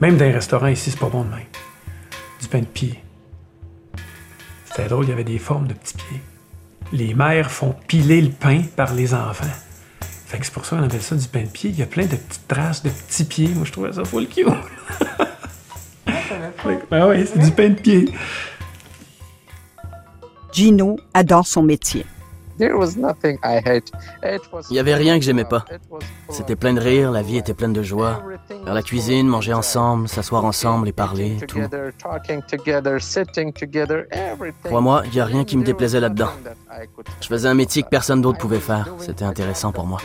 Même 0.00 0.16
dans 0.16 0.24
les 0.24 0.32
restaurants 0.32 0.66
ici, 0.68 0.90
c'est 0.90 0.98
pas 0.98 1.08
bon 1.08 1.24
de 1.24 1.30
même. 1.30 1.46
Du 2.40 2.48
pain 2.48 2.60
de 2.60 2.64
pied. 2.64 3.02
C'était 4.74 4.88
drôle, 4.88 5.04
il 5.04 5.10
y 5.10 5.12
avait 5.12 5.22
des 5.22 5.38
formes 5.38 5.68
de 5.68 5.72
petits 5.72 5.94
pieds. 5.94 6.20
Les 6.92 7.14
mères 7.14 7.48
font 7.52 7.76
piler 7.86 8.20
le 8.20 8.30
pain 8.30 8.62
par 8.74 8.92
les 8.92 9.14
enfants. 9.14 9.44
Fait 10.26 10.38
que 10.38 10.44
c'est 10.44 10.52
pour 10.52 10.66
ça 10.66 10.74
qu'on 10.74 10.82
appelle 10.82 11.00
ça 11.00 11.14
du 11.14 11.28
pain 11.28 11.42
de 11.42 11.46
pied. 11.46 11.70
Il 11.70 11.78
y 11.78 11.82
a 11.82 11.86
plein 11.86 12.06
de 12.06 12.16
petites 12.16 12.48
traces 12.48 12.82
de 12.82 12.90
petits 12.90 13.22
pieds. 13.22 13.48
Moi, 13.54 13.66
je 13.66 13.70
trouvais 13.70 13.92
ça 13.92 14.04
full 14.04 14.26
cute. 14.26 14.48
ah 16.90 17.06
oui, 17.06 17.24
c'est 17.24 17.38
du 17.38 17.52
pain 17.52 17.68
de 17.68 17.74
pied. 17.74 18.08
Gino 20.52 20.98
adore 21.12 21.46
son 21.46 21.62
métier. 21.62 22.04
Il 24.70 24.72
n'y 24.72 24.78
avait 24.78 24.94
rien 24.94 25.18
que 25.18 25.24
j'aimais 25.24 25.44
pas. 25.44 25.64
C'était 26.30 26.56
plein 26.56 26.72
de 26.74 26.80
rire, 26.80 27.10
la 27.10 27.22
vie 27.22 27.36
était 27.36 27.54
pleine 27.54 27.72
de 27.72 27.82
joie. 27.82 28.22
Faire 28.48 28.74
la 28.74 28.82
cuisine, 28.82 29.26
manger 29.26 29.52
ensemble, 29.54 30.08
s'asseoir 30.08 30.44
ensemble 30.44 30.88
et 30.88 30.92
parler, 30.92 31.36
tout. 31.48 31.58
Crois-moi, 34.64 35.02
il 35.06 35.12
n'y 35.12 35.20
a 35.20 35.24
rien 35.24 35.44
qui 35.44 35.56
me 35.56 35.64
déplaisait 35.64 36.00
là-dedans. 36.00 36.30
Je 37.20 37.26
faisais 37.26 37.48
un 37.48 37.54
métier 37.54 37.82
que 37.82 37.88
personne 37.88 38.22
d'autre 38.22 38.38
pouvait 38.38 38.60
faire. 38.60 38.88
C'était 38.98 39.24
intéressant 39.24 39.72
pour 39.72 39.86
moi. 39.86 40.00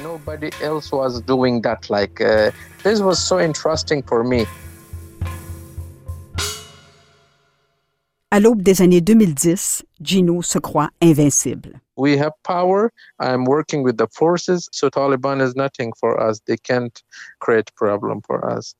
À 8.31 8.39
l'aube 8.39 8.61
des 8.61 8.81
années 8.83 9.01
2010, 9.01 9.83
Gino 10.01 10.41
se 10.41 10.59
croit 10.59 10.89
invincible. 11.01 11.79
We 11.97 12.17
have 12.17 12.31
power. 12.43 12.91
I'm 13.19 13.45
working 13.45 13.83
with 13.83 13.97
the 13.97 14.07
forces, 14.13 14.69
so 14.71 14.89
Taliban 14.89 15.41
is 15.41 15.55
nothing 15.55 15.91
for 15.99 16.17
us. 16.21 16.39
They 16.45 16.57
can't 16.57 16.97
create 17.39 17.71
problem 17.75 18.21
for 18.25 18.43
us. 18.45 18.75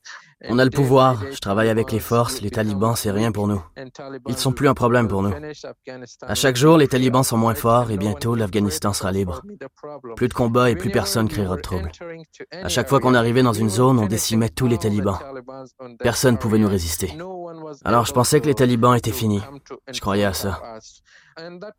On 0.48 0.58
a 0.58 0.64
le 0.64 0.70
pouvoir, 0.70 1.22
je 1.34 1.40
travaille 1.40 1.68
avec 1.68 1.92
les 1.92 2.00
forces, 2.00 2.40
les 2.40 2.50
talibans, 2.50 2.96
c'est 2.96 3.12
rien 3.12 3.34
pour 3.34 3.50
nous. 3.50 3.62
Ils 4.30 4.38
sont 4.38 4.54
plus 4.54 4.70
un 4.70 4.74
problème 4.74 5.10
pour 5.10 5.22
nous. 5.22 5.34
À 6.22 6.34
chaque 6.34 6.56
jour, 6.56 6.78
les 6.78 6.88
talibans 6.88 7.24
sont 7.24 7.36
moins 7.36 7.56
forts 7.56 7.92
et 7.92 7.98
bientôt 7.98 8.36
l'Afghanistan 8.36 8.94
sera 8.94 9.12
libre. 9.12 9.42
Plus 10.16 10.30
de 10.30 10.34
combats 10.34 10.70
et 10.70 10.78
plus 10.78 10.92
personne 10.92 11.28
créera 11.28 11.58
de 11.58 11.62
troubles. 11.62 11.92
À 12.54 12.70
chaque 12.70 12.88
fois 12.88 13.02
qu'on 13.02 13.16
arrivait 13.16 13.44
dans 13.44 13.52
une 13.52 13.70
zone, 13.70 14.00
on 14.00 14.06
décimait 14.06 14.48
tous 14.48 14.68
les 14.68 14.78
talibans. 14.78 15.20
Personne 16.00 16.36
ne 16.36 16.40
pouvait 16.40 16.58
nous 16.58 16.70
résister. 16.70 17.18
Alors 17.84 18.06
je 18.06 18.14
pensais 18.14 18.40
que 18.40 18.48
les 18.48 18.56
talibans 18.56 18.96
étaient 18.96 19.12
finis. 19.12 19.44
Je 19.92 20.00
croyais 20.00 20.24
à 20.24 20.34
ça. 20.34 20.62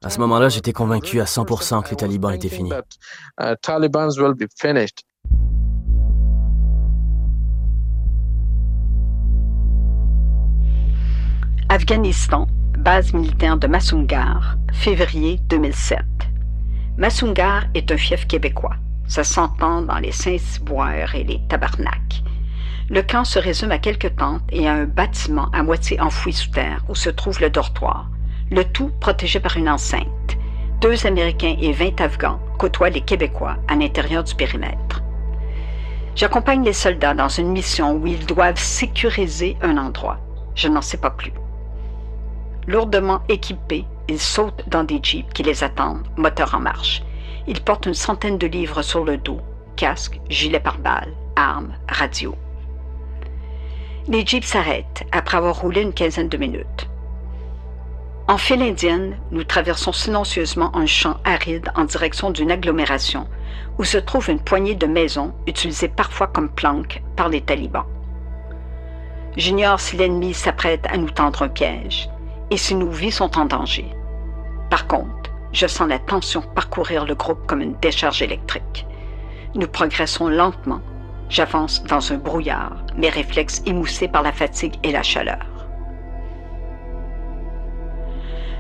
À 0.03 0.11
ce 0.11 0.19
moment-là, 0.21 0.49
j'étais 0.49 0.73
convaincu 0.73 1.21
à 1.21 1.25
100% 1.25 1.83
que 1.83 1.91
les 1.91 1.97
talibans 1.97 2.33
étaient 2.33 2.49
finis. 2.49 2.73
Afghanistan, 11.69 12.49
base 12.79 13.13
militaire 13.13 13.57
de 13.57 13.67
Massungar, 13.67 14.57
février 14.73 15.39
2007. 15.49 15.99
Massungar 16.97 17.67
est 17.75 17.93
un 17.93 17.97
fief 17.97 18.27
québécois. 18.27 18.77
Ça 19.07 19.25
s'entend 19.25 19.83
dans 19.83 19.99
les 19.99 20.13
Saint-Ciboires 20.13 21.15
et 21.15 21.25
les 21.25 21.41
Tabarnaks. 21.49 22.25
Le 22.89 23.03
camp 23.03 23.25
se 23.25 23.39
résume 23.39 23.71
à 23.71 23.79
quelques 23.79 24.17
tentes 24.17 24.43
et 24.51 24.69
à 24.69 24.73
un 24.73 24.85
bâtiment 24.85 25.49
à 25.53 25.63
moitié 25.63 26.01
enfoui 26.01 26.33
sous 26.33 26.51
terre 26.51 26.85
où 26.89 26.97
se 26.97 27.09
trouve 27.09 27.41
le 27.41 27.51
dortoir, 27.51 28.11
le 28.51 28.65
tout 28.65 28.91
protégé 28.99 29.39
par 29.39 29.57
une 29.57 29.69
enceinte. 29.69 30.37
Deux 30.81 31.07
Américains 31.07 31.57
et 31.61 31.73
vingt 31.73 32.01
Afghans 32.01 32.41
côtoient 32.59 32.91
les 32.91 33.01
Québécois 33.01 33.57
à 33.69 33.77
l'intérieur 33.77 34.25
du 34.25 34.35
périmètre. 34.35 35.03
J'accompagne 36.17 36.65
les 36.65 36.73
soldats 36.73 37.15
dans 37.15 37.29
une 37.29 37.53
mission 37.53 37.95
où 37.95 38.07
ils 38.07 38.27
doivent 38.27 38.59
sécuriser 38.59 39.57
un 39.63 39.77
endroit. 39.77 40.19
Je 40.57 40.69
n'en 40.69 40.83
sais 40.83 40.97
pas 40.97 41.11
plus. 41.11 41.33
Lourdement 42.67 43.23
équipés, 43.29 43.85
ils 44.09 44.19
sautent 44.19 44.69
dans 44.69 44.85
des 44.85 45.01
jeeps 45.03 45.33
qui 45.33 45.45
les 45.45 45.63
attendent, 45.63 46.07
moteur 46.17 46.55
en 46.55 46.61
marche. 46.61 47.03
Ils 47.47 47.61
portent 47.61 47.87
une 47.87 47.95
centaine 47.95 48.39
de 48.39 48.49
livres 48.49 48.83
sur 48.83 49.05
le 49.05 49.17
dos, 49.17 49.41
casque, 49.77 50.21
gilet 50.29 50.61
pare-balles, 50.61 51.15
armes, 51.37 51.73
radio. 51.89 52.35
Les 54.09 54.27
jeeps 54.27 54.47
s'arrêtent 54.47 55.07
après 55.13 55.37
avoir 55.37 55.61
roulé 55.61 55.83
une 55.83 55.93
quinzaine 55.93 56.29
de 56.29 56.37
minutes. 56.37 56.89
En 58.31 58.39
file 58.39 58.63
indienne, 58.63 59.17
nous 59.33 59.43
traversons 59.43 59.91
silencieusement 59.91 60.71
un 60.77 60.87
champ 60.87 61.17
aride 61.25 61.73
en 61.75 61.83
direction 61.83 62.31
d'une 62.31 62.53
agglomération 62.53 63.27
où 63.77 63.83
se 63.83 63.99
trouve 63.99 64.31
une 64.31 64.39
poignée 64.39 64.77
de 64.77 64.87
maisons 64.87 65.35
utilisées 65.49 65.89
parfois 65.89 66.29
comme 66.29 66.49
planques 66.49 67.03
par 67.17 67.29
les 67.29 67.41
talibans. 67.41 67.87
J'ignore 69.37 69.81
si 69.81 69.97
l'ennemi 69.97 70.33
s'apprête 70.33 70.87
à 70.89 70.97
nous 70.97 71.11
tendre 71.11 71.43
un 71.43 71.49
piège 71.49 72.09
et 72.53 72.57
si 72.57 72.77
nos 72.77 72.91
vies 72.91 73.11
sont 73.11 73.37
en 73.37 73.47
danger. 73.47 73.93
Par 74.71 74.87
contre, 74.87 75.33
je 75.51 75.67
sens 75.67 75.89
la 75.89 75.99
tension 75.99 76.43
parcourir 76.55 77.07
le 77.07 77.17
groupe 77.17 77.45
comme 77.49 77.63
une 77.63 77.81
décharge 77.81 78.23
électrique. 78.23 78.87
Nous 79.57 79.67
progressons 79.67 80.29
lentement. 80.29 80.83
J'avance 81.29 81.83
dans 81.83 82.13
un 82.13 82.19
brouillard, 82.19 82.77
mes 82.97 83.09
réflexes 83.09 83.61
émoussés 83.67 84.07
par 84.07 84.23
la 84.23 84.31
fatigue 84.31 84.77
et 84.85 84.93
la 84.93 85.03
chaleur. 85.03 85.50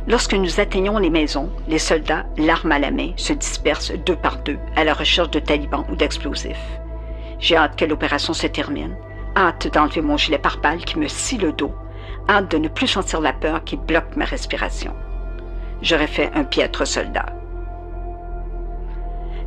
Lorsque 0.08 0.34
nous 0.34 0.60
atteignons 0.60 0.98
les 0.98 1.10
maisons, 1.10 1.50
les 1.68 1.78
soldats, 1.78 2.26
l'arme 2.36 2.72
à 2.72 2.78
la 2.78 2.90
main, 2.90 3.12
se 3.16 3.32
dispersent 3.32 3.92
deux 4.06 4.16
par 4.16 4.38
deux 4.38 4.58
à 4.76 4.84
la 4.84 4.94
recherche 4.94 5.30
de 5.30 5.40
talibans 5.40 5.84
ou 5.90 5.96
d'explosifs. 5.96 6.80
J'ai 7.38 7.56
hâte 7.56 7.76
que 7.76 7.84
l'opération 7.84 8.32
se 8.32 8.46
termine, 8.46 8.96
hâte 9.36 9.72
d'enlever 9.72 10.00
mon 10.00 10.16
gilet 10.16 10.38
pare-balles 10.38 10.84
qui 10.84 10.98
me 10.98 11.08
scie 11.08 11.38
le 11.38 11.52
dos 11.52 11.72
hâte 12.28 12.50
de 12.50 12.58
ne 12.58 12.68
plus 12.68 12.86
sentir 12.86 13.20
la 13.20 13.32
peur 13.32 13.64
qui 13.64 13.76
bloque 13.76 14.16
ma 14.16 14.24
respiration. 14.24 14.94
J'aurais 15.82 16.06
fait 16.06 16.30
un 16.34 16.44
piètre 16.44 16.86
soldat. 16.86 17.26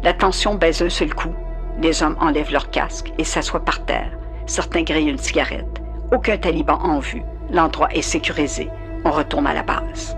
La 0.03 0.13
tension 0.13 0.55
baise 0.55 0.81
un 0.81 0.89
seul 0.89 1.13
coup. 1.13 1.33
Les 1.81 2.03
hommes 2.03 2.17
enlèvent 2.19 2.51
leur 2.51 2.69
casque 2.69 3.13
et 3.17 3.23
s'assoient 3.23 3.63
par 3.63 3.85
terre. 3.85 4.11
Certains 4.45 4.83
grillent 4.83 5.09
une 5.09 5.17
cigarette. 5.17 5.81
Aucun 6.11 6.37
taliban 6.37 6.77
en 6.81 6.99
vue. 6.99 7.23
L'endroit 7.49 7.93
est 7.93 8.01
sécurisé. 8.01 8.69
On 9.05 9.11
retourne 9.11 9.47
à 9.47 9.53
la 9.53 9.63
base. 9.63 10.17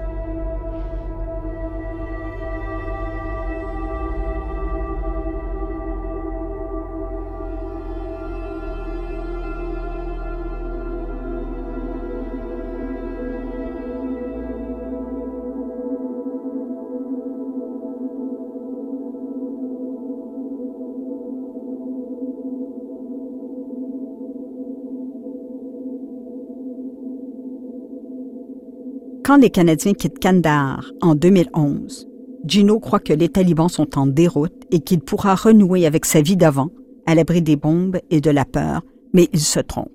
Quand 29.26 29.38
les 29.38 29.50
Canadiens 29.50 29.96
quittent 29.96 30.20
Kandahar 30.22 30.86
en 31.02 31.16
2011, 31.16 32.08
Gino 32.46 32.80
croit 32.80 33.00
que 33.00 33.12
les 33.12 33.28
talibans 33.28 33.70
sont 33.70 33.98
en 33.98 34.06
déroute 34.06 34.54
et 34.70 34.82
qu'il 34.82 35.00
pourra 35.00 35.34
renouer 35.34 35.88
avec 35.88 36.06
sa 36.06 36.22
vie 36.22 36.38
d'avant, 36.38 36.70
à 37.08 37.16
l'abri 37.16 37.42
des 37.42 37.56
bombes 37.56 37.98
et 38.12 38.22
de 38.22 38.30
la 38.30 38.46
peur, 38.46 38.84
mais 39.16 39.28
il 39.34 39.40
se 39.40 39.60
trompe, 39.60 39.90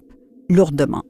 lourdement. 0.48 1.04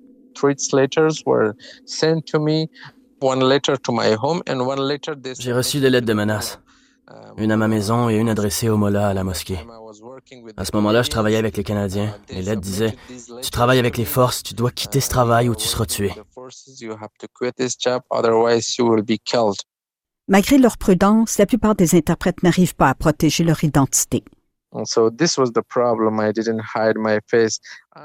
J'ai 5.38 5.52
reçu 5.54 5.80
des 5.80 5.88
lettres 5.88 6.06
de 6.06 6.12
menaces. 6.12 6.61
Une 7.38 7.52
à 7.52 7.56
ma 7.56 7.68
maison 7.68 8.11
et 8.11 8.16
une 8.16 8.28
adressée 8.28 8.68
au 8.68 8.76
Mollah 8.76 9.09
à 9.09 9.14
la 9.14 9.24
mosquée. 9.24 9.59
À 10.56 10.64
ce 10.64 10.70
moment-là, 10.74 11.02
je 11.02 11.11
travaillais 11.11 11.38
avec 11.38 11.56
les 11.56 11.64
Canadiens. 11.64 12.14
Les 12.28 12.42
lettres 12.42 12.61
disaient 12.61 12.94
Tu 13.42 13.50
travailles 13.50 13.78
avec 13.78 13.96
les 13.96 14.04
forces, 14.04 14.42
tu 14.42 14.54
dois 14.54 14.70
quitter 14.70 15.00
ce 15.00 15.09
travail 15.09 15.48
ou 15.48 15.54
tu 15.54 15.66
seras 15.66 15.87
tué. 15.87 16.12
Malgré 20.28 20.58
leur 20.58 20.78
prudence, 20.78 21.38
la 21.38 21.46
plupart 21.46 21.74
des 21.74 21.96
interprètes 21.96 22.42
n'arrivent 22.42 22.76
pas 22.76 22.88
à 22.88 22.94
protéger 22.94 23.42
leur 23.42 23.64
identité. 23.64 24.24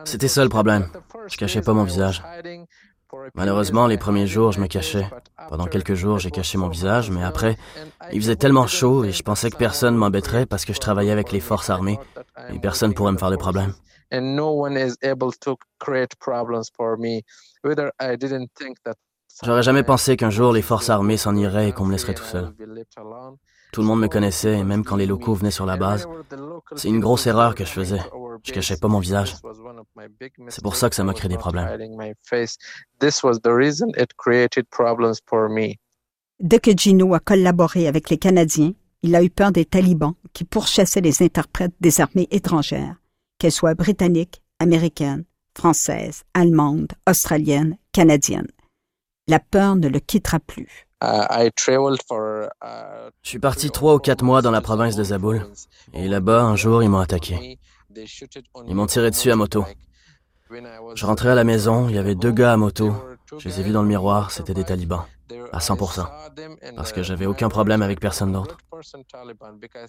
C'était 0.05 0.27
ça 0.27 0.43
le 0.43 0.49
problème. 0.49 0.89
Je 1.27 1.37
cachais 1.37 1.61
pas 1.61 1.73
mon 1.73 1.83
visage. 1.83 2.23
Malheureusement, 3.35 3.87
les 3.87 3.97
premiers 3.97 4.27
jours, 4.27 4.51
je 4.51 4.59
me 4.59 4.67
cachais. 4.67 5.07
Pendant 5.49 5.67
quelques 5.67 5.93
jours, 5.93 6.19
j'ai 6.19 6.31
caché 6.31 6.57
mon 6.57 6.67
visage, 6.67 7.11
mais 7.11 7.23
après, 7.23 7.57
il 8.11 8.19
faisait 8.21 8.35
tellement 8.35 8.67
chaud 8.67 9.03
et 9.03 9.11
je 9.11 9.23
pensais 9.23 9.49
que 9.51 9.57
personne 9.57 9.95
m'embêterait 9.95 10.45
parce 10.45 10.65
que 10.65 10.73
je 10.73 10.79
travaillais 10.79 11.11
avec 11.11 11.31
les 11.31 11.39
forces 11.39 11.69
armées 11.69 11.99
et 12.49 12.59
personne 12.59 12.93
pourrait 12.93 13.11
me 13.11 13.17
faire 13.17 13.31
de 13.31 13.35
problème. 13.35 13.73
J'aurais 19.43 19.63
jamais 19.63 19.83
pensé 19.83 20.15
qu'un 20.15 20.29
jour 20.29 20.53
les 20.53 20.61
forces 20.61 20.89
armées 20.89 21.17
s'en 21.17 21.35
iraient 21.35 21.69
et 21.69 21.71
qu'on 21.73 21.85
me 21.85 21.91
laisserait 21.91 22.13
tout 22.13 22.23
seul. 22.23 22.53
Tout 23.71 23.81
le 23.81 23.87
monde 23.87 23.99
me 23.99 24.07
connaissait, 24.07 24.59
et 24.59 24.63
même 24.63 24.85
quand 24.85 24.95
les 24.95 25.05
locaux 25.05 25.33
venaient 25.33 25.51
sur 25.51 25.65
la 25.65 25.75
base. 25.75 26.07
C'est 26.75 26.87
une 26.87 27.01
grosse 27.01 27.27
erreur 27.27 27.55
que 27.55 27.65
je 27.65 27.71
faisais. 27.71 27.99
Je 28.43 28.53
cachais 28.53 28.77
pas 28.77 28.87
mon 28.87 28.99
visage. 28.99 29.35
C'est 30.47 30.63
pour 30.63 30.75
ça 30.75 30.89
que 30.89 30.95
ça 30.95 31.03
m'a 31.03 31.13
créé 31.13 31.27
des 31.27 31.37
problèmes. 31.37 31.67
Dès 36.39 36.59
que 36.59 36.71
Gino 36.71 37.13
a 37.13 37.19
collaboré 37.19 37.87
avec 37.87 38.09
les 38.09 38.17
Canadiens, 38.17 38.73
il 39.03 39.15
a 39.15 39.23
eu 39.23 39.29
peur 39.29 39.51
des 39.51 39.65
talibans 39.65 40.13
qui 40.33 40.45
pourchassaient 40.45 41.01
les 41.01 41.21
interprètes 41.21 41.73
des 41.79 42.01
armées 42.01 42.27
étrangères, 42.31 42.95
qu'elles 43.39 43.51
soient 43.51 43.75
britanniques, 43.75 44.41
américaines, 44.59 45.25
françaises, 45.57 46.23
allemandes, 46.33 46.91
australiennes, 47.07 47.77
canadiennes. 47.91 48.51
La 49.27 49.39
peur 49.39 49.75
ne 49.75 49.87
le 49.87 49.99
quittera 49.99 50.39
plus. 50.39 50.85
Uh, 51.03 51.49
je 53.21 53.29
suis 53.29 53.39
parti 53.39 53.69
trois 53.69 53.95
ou 53.95 53.99
quatre 53.99 54.23
mois 54.23 54.41
dans 54.41 54.51
la 54.51 54.61
province 54.61 54.95
de 54.95 55.03
Zaboul. 55.03 55.45
Et 55.93 56.07
là-bas, 56.07 56.41
un 56.41 56.55
jour, 56.55 56.83
ils 56.83 56.89
m'ont 56.89 56.99
attaqué. 56.99 57.59
Ils 58.67 58.75
m'ont 58.75 58.85
tiré 58.85 59.11
dessus 59.11 59.31
à 59.31 59.35
moto. 59.35 59.65
Je 60.95 61.05
rentrais 61.05 61.29
à 61.29 61.35
la 61.35 61.43
maison, 61.43 61.89
il 61.89 61.95
y 61.95 61.97
avait 61.97 62.15
deux 62.15 62.31
gars 62.31 62.53
à 62.53 62.57
moto. 62.57 62.93
Je 63.37 63.49
les 63.49 63.59
ai 63.59 63.63
vus 63.63 63.71
dans 63.71 63.81
le 63.81 63.87
miroir, 63.87 64.31
c'était 64.31 64.53
des 64.53 64.63
talibans, 64.63 65.05
à 65.51 65.59
100%, 65.59 66.07
parce 66.75 66.93
que 66.93 67.01
j'avais 67.01 67.25
aucun 67.25 67.49
problème 67.49 67.81
avec 67.81 67.99
personne 67.99 68.31
d'autre. 68.31 68.57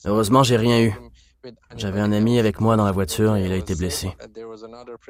Heureusement, 0.07 0.43
j'ai 0.43 0.57
rien 0.57 0.81
eu. 0.81 0.95
J'avais 1.77 2.01
un 2.01 2.13
ami 2.13 2.39
avec 2.39 2.61
moi 2.61 2.77
dans 2.77 2.85
la 2.85 2.93
voiture 2.93 3.37
et 3.37 3.45
il 3.45 3.53
a 3.53 3.57
été 3.57 3.75
blessé. 3.75 4.11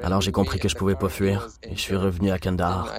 Alors 0.02 0.20
j'ai 0.20 0.32
compris 0.32 0.58
que 0.58 0.68
je 0.68 0.74
pouvais 0.74 0.94
pas 0.94 1.08
fuir 1.08 1.48
et 1.62 1.74
je 1.74 1.80
suis 1.80 1.96
revenu 1.96 2.30
à 2.30 2.38
Kandahar. 2.38 2.92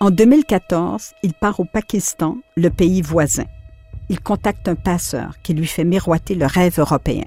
En 0.00 0.10
2014, 0.10 1.12
il 1.22 1.32
part 1.32 1.60
au 1.60 1.64
Pakistan, 1.64 2.38
le 2.56 2.70
pays 2.70 3.02
voisin. 3.02 3.44
Il 4.08 4.20
contacte 4.20 4.66
un 4.66 4.74
passeur 4.74 5.34
qui 5.42 5.54
lui 5.54 5.66
fait 5.66 5.84
miroiter 5.84 6.34
le 6.34 6.46
rêve 6.46 6.80
européen. 6.80 7.24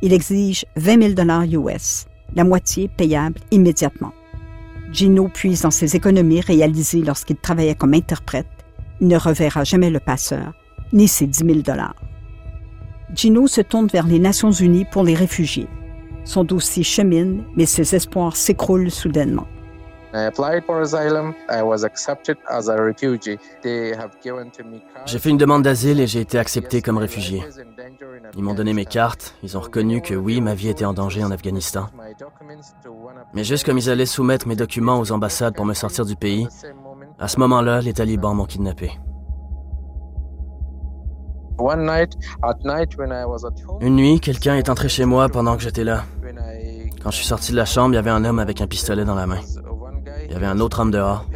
Il 0.00 0.12
exige 0.12 0.64
20 0.76 1.14
000 1.16 1.68
US, 1.68 2.06
la 2.34 2.44
moitié 2.44 2.88
payable 2.88 3.40
immédiatement. 3.50 4.12
Gino 4.90 5.28
puise 5.28 5.62
dans 5.62 5.70
ses 5.70 5.94
économies 5.94 6.40
réalisées 6.40 7.02
lorsqu'il 7.02 7.36
travaillait 7.36 7.74
comme 7.74 7.94
interprète. 7.94 8.46
Il 9.02 9.08
ne 9.08 9.18
reverra 9.18 9.64
jamais 9.64 9.90
le 9.90 9.98
passeur, 9.98 10.52
ni 10.92 11.08
ses 11.08 11.26
10 11.26 11.64
000 11.64 11.78
Gino 13.12 13.48
se 13.48 13.60
tourne 13.60 13.88
vers 13.88 14.06
les 14.06 14.20
Nations 14.20 14.52
Unies 14.52 14.86
pour 14.92 15.02
les 15.02 15.16
réfugiés. 15.16 15.66
Son 16.24 16.44
dossier 16.44 16.84
chemine, 16.84 17.42
mais 17.56 17.66
ses 17.66 17.96
espoirs 17.96 18.36
s'écroulent 18.36 18.92
soudainement. 18.92 19.48
J'ai 25.06 25.18
fait 25.18 25.30
une 25.30 25.38
demande 25.38 25.62
d'asile 25.62 26.00
et 26.00 26.06
j'ai 26.06 26.20
été 26.20 26.38
accepté 26.38 26.80
comme 26.80 26.98
réfugié. 26.98 27.42
Ils 28.36 28.42
m'ont 28.42 28.54
donné 28.54 28.72
mes 28.72 28.84
cartes, 28.84 29.34
ils 29.42 29.56
ont 29.56 29.60
reconnu 29.60 30.00
que 30.00 30.14
oui, 30.14 30.40
ma 30.40 30.54
vie 30.54 30.68
était 30.68 30.84
en 30.84 30.92
danger 30.92 31.24
en 31.24 31.32
Afghanistan. 31.32 31.88
Mais 33.34 33.42
juste 33.42 33.64
comme 33.64 33.78
ils 33.78 33.90
allaient 33.90 34.06
soumettre 34.06 34.46
mes 34.46 34.54
documents 34.56 35.00
aux 35.00 35.10
ambassades 35.10 35.56
pour 35.56 35.64
me 35.64 35.74
sortir 35.74 36.04
du 36.04 36.14
pays, 36.14 36.46
à 37.18 37.28
ce 37.28 37.38
moment-là, 37.40 37.80
les 37.80 37.92
talibans 37.92 38.34
m'ont 38.34 38.46
kidnappé. 38.46 38.92
Une 43.80 43.96
nuit, 43.96 44.20
quelqu'un 44.20 44.56
est 44.56 44.68
entré 44.68 44.88
chez 44.88 45.04
moi 45.04 45.28
pendant 45.28 45.56
que 45.56 45.62
j'étais 45.62 45.84
là. 45.84 46.04
Quand 47.02 47.10
je 47.10 47.16
suis 47.16 47.26
sorti 47.26 47.52
de 47.52 47.56
la 47.56 47.64
chambre, 47.64 47.90
il 47.92 47.96
y 47.96 47.98
avait 47.98 48.10
un 48.10 48.24
homme 48.24 48.38
avec 48.38 48.60
un 48.60 48.66
pistolet 48.66 49.04
dans 49.04 49.14
la 49.14 49.26
main. 49.26 49.40
Il 50.24 50.32
y 50.32 50.34
avait 50.34 50.46
un 50.46 50.60
autre 50.60 50.80
homme 50.80 50.90
dehors. 50.90 51.26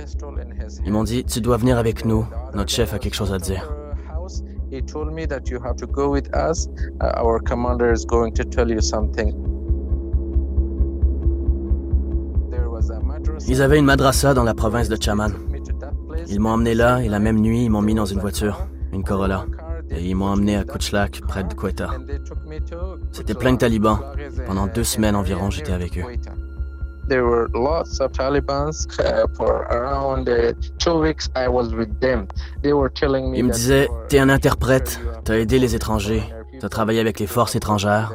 Ils 0.84 0.92
m'ont 0.92 1.04
dit, 1.04 1.24
tu 1.24 1.40
dois 1.40 1.56
venir 1.56 1.78
avec 1.78 2.04
nous. 2.04 2.26
Notre 2.54 2.70
chef 2.70 2.94
a 2.94 2.98
quelque 2.98 3.14
chose 3.14 3.32
à 3.32 3.38
dire. 3.38 3.70
Ils 13.48 13.62
avaient 13.62 13.78
une 13.78 13.84
madrasa 13.84 14.34
dans 14.34 14.44
la 14.44 14.54
province 14.54 14.88
de 14.88 14.96
Chaman. 15.00 15.32
Ils 16.28 16.40
m'ont 16.40 16.50
emmené 16.50 16.74
là 16.74 17.00
et 17.02 17.08
la 17.08 17.18
même 17.18 17.40
nuit, 17.40 17.64
ils 17.64 17.70
m'ont 17.70 17.82
mis 17.82 17.94
dans 17.94 18.06
une 18.06 18.20
voiture, 18.20 18.66
une 18.92 19.04
Corolla, 19.04 19.46
et 19.90 20.02
ils 20.04 20.14
m'ont 20.14 20.26
emmené 20.26 20.56
à 20.56 20.64
Kuchlak, 20.64 21.20
près 21.26 21.44
de 21.44 21.54
Quetta. 21.54 21.90
C'était 23.12 23.34
plein 23.34 23.52
de 23.52 23.58
talibans. 23.58 23.98
Pendant 24.46 24.66
deux 24.66 24.84
semaines 24.84 25.16
environ, 25.16 25.50
j'étais 25.50 25.72
avec 25.72 25.98
eux. 25.98 26.04
There 27.08 27.22
were 27.22 27.46
lots 27.54 28.00
of 28.00 28.10
Taliban 28.10 28.72
for 29.36 29.64
around 29.70 30.28
two 30.78 31.00
weeks. 31.00 31.28
I 31.36 31.46
was 31.46 31.72
with 31.72 32.00
them. 32.00 32.26
They 32.62 32.72
were 32.72 32.90
telling 32.92 33.30
me. 33.30 33.48
Disait, 33.48 33.88
t'es 34.08 34.18
un 34.18 34.28
interprète, 34.28 35.00
t'as 35.22 35.34
aidé 35.38 35.60
les 35.60 35.76
étrangers, 35.76 36.24
t'as 36.58 36.68
travaillé 36.68 36.98
avec 36.98 37.20
les 37.20 37.28
forces 37.28 37.54
étrangères, 37.54 38.12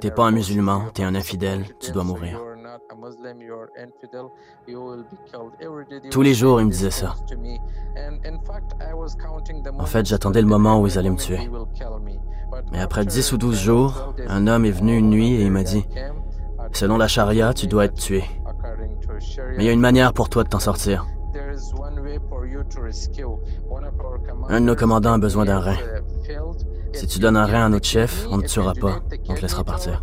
t'es 0.00 0.10
pas 0.10 0.24
un 0.24 0.32
musulman, 0.32 0.86
t'es 0.92 1.04
un 1.04 1.14
infidèle, 1.14 1.66
tu 1.78 1.92
dois 1.92 2.02
mourir. 2.02 2.40
Tous 6.10 6.22
les 6.22 6.34
jours, 6.34 6.60
il 6.60 6.66
me 6.66 6.70
disait 6.70 6.90
ça. 6.90 7.14
En 9.78 9.86
fait, 9.86 10.06
j'attendais 10.06 10.40
le 10.40 10.48
moment 10.48 10.80
où 10.80 10.86
ils 10.86 10.98
allaient 10.98 11.10
me 11.10 11.16
tuer. 11.16 11.50
Mais 12.70 12.80
après 12.80 13.04
10 13.04 13.32
ou 13.32 13.38
12 13.38 13.58
jours, 13.58 14.14
un 14.28 14.46
homme 14.46 14.64
est 14.64 14.70
venu 14.70 14.96
une 14.96 15.10
nuit 15.10 15.34
et 15.34 15.42
il 15.42 15.50
m'a 15.50 15.62
dit, 15.62 15.84
Selon 16.72 16.96
la 16.96 17.08
charia, 17.08 17.52
tu 17.52 17.66
dois 17.66 17.84
être 17.84 17.94
tué. 17.94 18.24
Mais 19.56 19.58
il 19.58 19.64
y 19.64 19.68
a 19.68 19.72
une 19.72 19.80
manière 19.80 20.12
pour 20.12 20.28
toi 20.28 20.42
de 20.42 20.48
t'en 20.48 20.58
sortir. 20.58 21.06
Un 24.48 24.60
de 24.60 24.66
nos 24.66 24.76
commandants 24.76 25.12
a 25.12 25.18
besoin 25.18 25.44
d'un 25.44 25.60
rein. 25.60 25.76
Si 26.92 27.06
tu 27.06 27.18
donnes 27.18 27.36
un 27.36 27.46
rein 27.46 27.66
à 27.66 27.68
notre 27.68 27.86
chef, 27.86 28.26
on 28.30 28.38
ne 28.38 28.42
te 28.42 28.48
tuera 28.48 28.74
pas, 28.74 29.00
on 29.28 29.34
te 29.34 29.40
laissera 29.40 29.64
partir. 29.64 30.02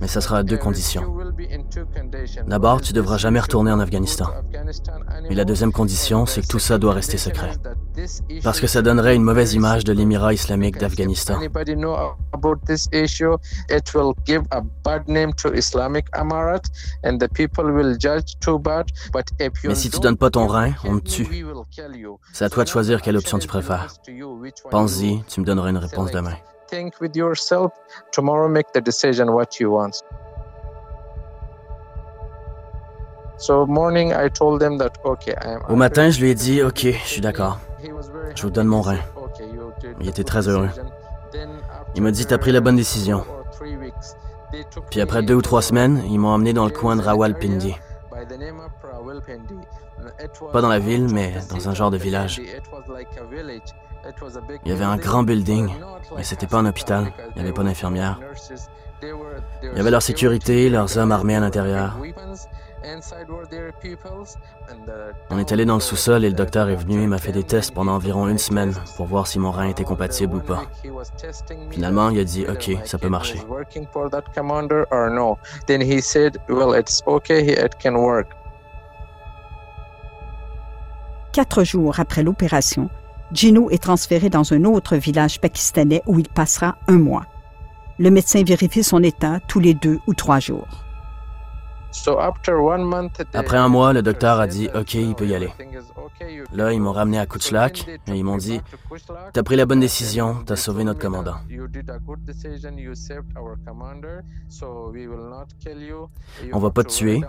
Mais 0.00 0.08
ça 0.08 0.20
sera 0.20 0.38
à 0.38 0.42
deux 0.42 0.56
conditions. 0.56 1.02
D'abord, 2.46 2.80
tu 2.80 2.92
devras 2.92 3.18
jamais 3.18 3.40
retourner 3.40 3.72
en 3.72 3.80
Afghanistan. 3.80 4.26
Et 5.28 5.34
la 5.34 5.44
deuxième 5.44 5.72
condition, 5.72 6.26
c'est 6.26 6.42
que 6.42 6.46
tout 6.46 6.58
ça 6.58 6.78
doit 6.78 6.94
rester 6.94 7.18
secret. 7.18 7.52
Parce 8.42 8.60
que 8.60 8.66
ça 8.66 8.82
donnerait 8.82 9.14
une 9.14 9.22
mauvaise 9.22 9.54
image 9.54 9.84
de 9.84 9.92
l'émirat 9.92 10.32
islamique 10.32 10.78
d'Afghanistan. 10.78 11.38
Mais 19.64 19.74
si 19.74 19.90
tu 19.90 20.00
donnes 20.00 20.16
pas 20.16 20.30
ton 20.30 20.46
rein, 20.46 20.72
on 20.84 20.98
te 20.98 21.08
tue. 21.08 21.46
C'est 22.32 22.44
à 22.44 22.50
toi 22.50 22.64
de 22.64 22.68
choisir 22.68 23.02
quelle 23.02 23.16
option 23.16 23.38
tu 23.38 23.48
préfères. 23.48 23.88
Pense-y, 24.70 25.22
tu 25.28 25.40
me 25.40 25.44
donneras 25.44 25.70
une 25.70 25.78
réponse 25.78 26.10
demain. 26.10 26.34
Au 35.68 35.76
matin, 35.76 36.10
je 36.10 36.20
lui 36.20 36.30
ai 36.30 36.34
dit, 36.34 36.62
OK, 36.62 36.80
je 36.82 37.06
suis 37.06 37.20
d'accord. 37.20 37.58
Je 38.34 38.42
vous 38.42 38.50
donne 38.50 38.68
mon 38.68 38.80
rein. 38.80 38.98
Il 40.00 40.08
était 40.08 40.24
très 40.24 40.48
heureux. 40.48 40.68
Il 41.94 42.02
m'a 42.02 42.10
dit, 42.10 42.26
t'as 42.26 42.38
pris 42.38 42.52
la 42.52 42.60
bonne 42.60 42.76
décision. 42.76 43.24
Puis 44.90 45.00
après 45.00 45.22
deux 45.22 45.34
ou 45.34 45.42
trois 45.42 45.62
semaines, 45.62 46.02
ils 46.08 46.18
m'ont 46.18 46.28
emmené 46.28 46.52
dans 46.52 46.64
le 46.64 46.70
coin 46.70 46.96
de 46.96 47.02
Rawalpindi. 47.02 47.76
Pas 50.52 50.60
dans 50.60 50.68
la 50.68 50.78
ville, 50.78 51.08
mais 51.12 51.34
dans 51.50 51.68
un 51.68 51.74
genre 51.74 51.90
de 51.90 51.96
village. 51.96 52.40
Il 54.64 54.70
y 54.70 54.72
avait 54.72 54.84
un 54.84 54.96
grand 54.96 55.22
building, 55.22 55.70
mais 56.16 56.22
c'était 56.22 56.46
pas 56.46 56.58
un 56.58 56.66
hôpital. 56.66 57.12
Il 57.30 57.36
n'y 57.36 57.42
avait 57.42 57.54
pas 57.54 57.62
d'infirmière. 57.62 58.20
Il 59.02 59.76
y 59.76 59.80
avait 59.80 59.90
leur 59.90 60.02
sécurité, 60.02 60.68
leurs 60.68 60.96
hommes 60.98 61.12
armés 61.12 61.36
à 61.36 61.40
l'intérieur. 61.40 61.96
On 65.30 65.38
est 65.38 65.52
allé 65.52 65.64
dans 65.64 65.74
le 65.74 65.80
sous-sol 65.80 66.24
et 66.24 66.28
le 66.28 66.34
docteur 66.34 66.68
est 66.68 66.76
venu 66.76 67.02
et 67.02 67.06
m'a 67.06 67.18
fait 67.18 67.32
des 67.32 67.42
tests 67.42 67.72
pendant 67.72 67.94
environ 67.94 68.28
une 68.28 68.38
semaine 68.38 68.74
pour 68.96 69.06
voir 69.06 69.26
si 69.26 69.38
mon 69.38 69.50
rein 69.50 69.68
était 69.68 69.84
compatible 69.84 70.36
ou 70.36 70.40
pas. 70.40 70.62
Finalement, 71.70 72.10
il 72.10 72.20
a 72.20 72.24
dit 72.24 72.46
OK, 72.46 72.70
ça 72.84 72.98
peut 72.98 73.08
marcher. 73.08 73.40
Quatre 81.34 81.64
jours 81.64 81.98
après 81.98 82.22
l'opération, 82.22 82.90
Gino 83.32 83.68
est 83.70 83.82
transféré 83.82 84.30
dans 84.30 84.52
un 84.52 84.62
autre 84.62 84.94
village 84.94 85.40
pakistanais 85.40 86.00
où 86.06 86.20
il 86.20 86.28
passera 86.28 86.76
un 86.86 86.98
mois. 86.98 87.26
Le 87.98 88.12
médecin 88.12 88.44
vérifie 88.44 88.84
son 88.84 89.02
état 89.02 89.40
tous 89.48 89.58
les 89.58 89.74
deux 89.74 89.98
ou 90.06 90.14
trois 90.14 90.38
jours. 90.38 90.83
Après 93.32 93.56
un 93.56 93.68
mois, 93.68 93.92
le 93.92 94.02
docteur 94.02 94.40
a 94.40 94.46
dit 94.46 94.68
OK, 94.74 94.94
il 94.94 95.14
peut 95.14 95.26
y 95.26 95.34
aller. 95.34 95.50
Là, 96.52 96.72
ils 96.72 96.80
m'ont 96.80 96.92
ramené 96.92 97.18
à 97.18 97.26
Kuchlak 97.26 97.88
et 97.88 98.12
ils 98.12 98.24
m'ont 98.24 98.36
dit 98.36 98.60
T'as 99.32 99.42
pris 99.42 99.56
la 99.56 99.64
bonne 99.66 99.80
décision, 99.80 100.36
t'as 100.44 100.56
sauvé 100.56 100.84
notre 100.84 101.00
commandant. 101.00 101.36
On 106.52 106.58
va 106.58 106.70
pas 106.70 106.82
te 106.82 106.88
tuer 106.88 107.22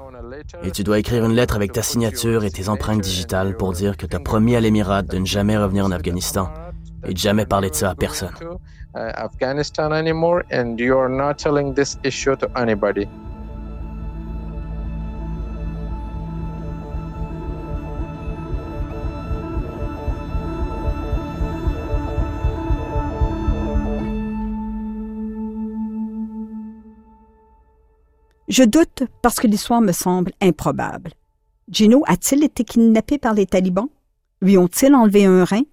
et 0.63 0.71
tu 0.71 0.84
dois 0.84 0.99
écrire 0.99 1.25
une 1.25 1.34
lettre 1.34 1.56
avec 1.56 1.71
ta 1.71 1.82
signature 1.82 2.43
et 2.43 2.51
tes 2.51 2.67
empreintes 2.69 3.01
digitales 3.01 3.56
pour 3.58 3.73
dire 3.73 3.97
que 3.97 4.06
t'as 4.06 4.19
promis 4.19 4.56
à 4.56 4.60
l'Émirat 4.62 5.04
de 5.04 5.17
ne 5.17 5.25
jamais 5.25 5.58
revenir 5.58 5.86
en 5.86 5.91
Afghanistan 5.91 6.49
et 7.06 7.13
de 7.13 7.17
jamais 7.17 7.45
parler 7.45 7.69
de 7.69 7.75
ça 7.75 7.91
à 7.91 7.95
personne. 7.95 8.34
Je 28.48 28.64
doute 28.64 29.04
parce 29.24 29.40
que 29.40 29.48
l'histoire 29.48 29.82
me 29.82 29.92
semble 29.92 30.32
improbable. 30.40 31.12
Gino 31.68 32.04
a-t-il 32.06 32.44
été 32.44 32.64
kidnappé 32.64 33.18
par 33.18 33.34
les 33.34 33.48
talibans? 33.48 33.90
Lui 34.40 34.56
ont-ils 34.58 34.94
enlevé 34.94 35.26
un 35.26 35.44
rein? 35.44 35.64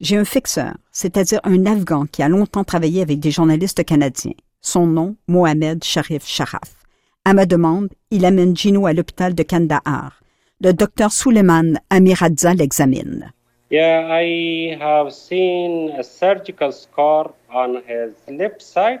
J'ai 0.00 0.16
un 0.16 0.24
fixeur, 0.24 0.74
c'est-à-dire 0.92 1.40
un 1.42 1.66
Afghan 1.66 2.06
qui 2.06 2.22
a 2.22 2.28
longtemps 2.28 2.62
travaillé 2.62 3.02
avec 3.02 3.18
des 3.18 3.32
journalistes 3.32 3.84
canadiens. 3.84 4.34
Son 4.60 4.86
nom, 4.86 5.16
Mohamed 5.26 5.82
Sharif 5.82 6.24
Sharaf. 6.24 6.76
À 7.24 7.34
ma 7.34 7.46
demande, 7.46 7.88
il 8.12 8.24
amène 8.24 8.56
Gino 8.56 8.86
à 8.86 8.92
l'hôpital 8.92 9.34
de 9.34 9.42
Kandahar. 9.42 10.20
Le 10.60 10.72
docteur 10.72 11.10
Suleiman 11.10 11.80
Amiradza 11.90 12.54
l'examine. 12.54 13.32
Yeah, 13.72 14.06
I 14.08 14.78
have 14.80 15.10
seen 15.10 15.90
a 15.98 16.04
surgical 16.04 16.72
scar 16.72 17.32
on 17.52 17.82
his 17.88 18.14
side. 18.60 19.00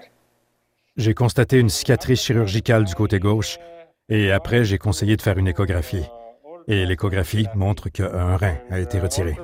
J'ai 0.96 1.12
constaté 1.14 1.58
une 1.58 1.70
cicatrice 1.70 2.22
chirurgicale 2.22 2.84
du 2.84 2.94
côté 2.94 3.18
gauche 3.18 3.58
et 4.08 4.30
après 4.30 4.64
j'ai 4.64 4.78
conseillé 4.78 5.16
de 5.16 5.22
faire 5.22 5.38
une 5.38 5.48
échographie. 5.48 6.04
Et 6.68 6.86
l'échographie 6.86 7.46
montre 7.56 7.88
qu'un 7.88 8.36
rein 8.36 8.56
a 8.70 8.78
été 8.78 9.00
retiré. 9.00 9.36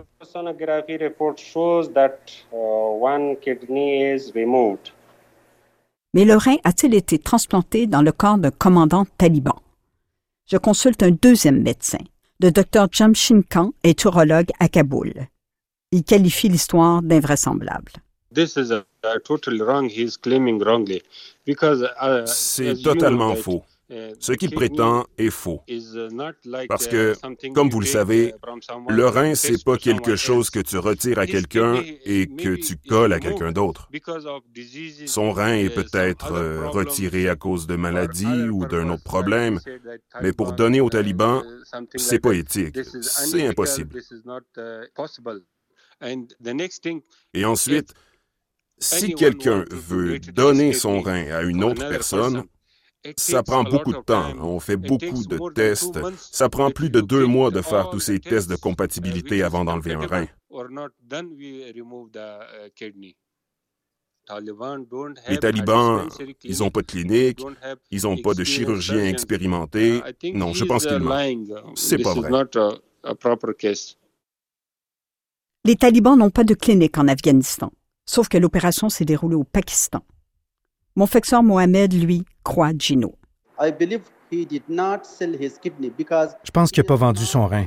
Mais 6.15 6.25
le 6.25 6.37
rein 6.37 6.57
a-t-il 6.65 6.95
été 6.95 7.19
transplanté 7.19 7.87
dans 7.87 8.03
le 8.03 8.13
corps 8.13 8.39
d'un 8.39 8.51
commandant 8.51 9.05
taliban? 9.19 9.57
Je 10.47 10.57
consulte 10.57 11.03
un 11.03 11.11
deuxième 11.11 11.63
médecin. 11.63 11.99
Le 12.41 12.53
docteur 12.53 12.89
Jamshin 12.91 13.43
Khan 13.43 13.73
est 13.83 14.03
urologue 14.05 14.51
à 14.61 14.69
Kaboul. 14.69 15.13
Il 15.91 16.05
qualifie 16.05 16.49
l'histoire 16.49 17.03
d'invraisemblable. 17.03 17.93
C'est 22.27 22.83
totalement 22.83 23.35
faux. 23.35 23.65
Ce 24.21 24.33
qu'il 24.33 24.53
prétend 24.53 25.05
est 25.19 25.31
faux. 25.31 25.63
Parce 26.69 26.87
que, 26.87 27.15
comme 27.53 27.69
vous 27.71 27.81
le 27.81 27.87
savez, 27.87 28.35
le 28.89 29.07
rein, 29.09 29.35
c'est 29.35 29.65
pas 29.65 29.77
quelque 29.77 30.15
chose 30.15 30.51
que 30.51 30.61
tu 30.61 30.79
retires 30.79 31.19
à 31.19 31.27
quelqu'un 31.27 31.83
et 32.05 32.29
que 32.29 32.55
tu 32.55 32.77
colles 32.77 33.13
à 33.13 33.19
quelqu'un 33.19 33.51
d'autre. 33.51 33.89
Son 35.07 35.33
rein 35.33 35.55
est 35.55 35.75
peut-être 35.75 36.33
euh, 36.33 36.69
retiré 36.69 37.29
à 37.29 37.35
cause 37.35 37.67
de 37.67 37.75
maladies 37.75 38.49
ou 38.49 38.65
d'un 38.65 38.91
autre 38.91 39.03
problème, 39.03 39.59
mais 40.23 40.33
pour 40.33 40.53
donner 40.53 40.81
aux 40.81 40.91
talibans, 40.91 41.43
c'est 41.97 42.21
pas 42.21 42.33
éthique. 42.33 42.79
C'est 43.03 43.47
impossible. 43.47 44.01
Et 47.35 47.45
ensuite, 47.45 47.95
si 48.81 49.15
quelqu'un 49.15 49.65
veut 49.71 50.19
donner 50.19 50.73
son 50.73 51.01
rein 51.01 51.31
à 51.31 51.43
une 51.43 51.63
autre 51.63 51.89
personne, 51.89 52.45
ça 53.17 53.43
prend 53.43 53.65
beaucoup 53.65 53.93
de 53.93 53.99
temps. 54.01 54.35
On 54.41 54.61
fait 54.61 54.77
beaucoup 54.77 55.25
de 55.27 55.53
tests. 55.55 55.99
Ça 56.17 56.49
prend 56.49 56.71
plus 56.71 56.91
de 56.91 57.01
deux 57.01 57.27
mois 57.27 57.51
de 57.51 57.63
faire 57.63 57.91
tous 57.91 58.01
ces 58.01 58.21
tests 58.21 58.51
de 58.51 58.57
compatibilité 58.57 59.43
avant 59.43 59.65
d'enlever 59.65 59.95
un 59.95 60.07
rein. 60.07 60.27
Les 65.29 65.39
talibans, 65.39 66.09
ils 66.45 66.59
n'ont 66.59 66.71
pas 66.71 66.83
de 66.83 66.87
clinique, 66.87 67.41
ils 67.91 68.03
n'ont 68.03 68.19
pas 68.19 68.35
de 68.35 68.45
chirurgien 68.45 69.05
expérimenté. 69.07 70.01
Non, 70.35 70.53
je 70.53 70.65
pense 70.65 70.87
qu'ils 70.87 70.99
mentent. 70.99 71.39
C'est 71.75 71.99
pas 71.99 72.15
vrai. 72.15 72.31
Les 75.65 75.77
talibans 75.77 76.17
n'ont 76.17 76.31
pas 76.31 76.45
de 76.45 76.55
clinique 76.55 76.97
en 76.97 77.09
Afghanistan, 77.09 77.73
sauf 78.05 78.29
que 78.29 78.39
l'opération 78.39 78.89
s'est 78.89 79.05
déroulée 79.05 79.37
au 79.37 79.45
Pakistan. 79.45 80.01
Mon 80.97 81.07
fexeur 81.07 81.43
Mohamed, 81.43 81.93
lui, 81.93 82.25
croit 82.43 82.73
Gino. 82.77 83.15
Je 86.43 86.51
pense 86.53 86.71
qu'il 86.71 86.83
n'a 86.83 86.87
pas 86.87 86.97
vendu 86.97 87.25
son 87.25 87.47
rein. 87.47 87.67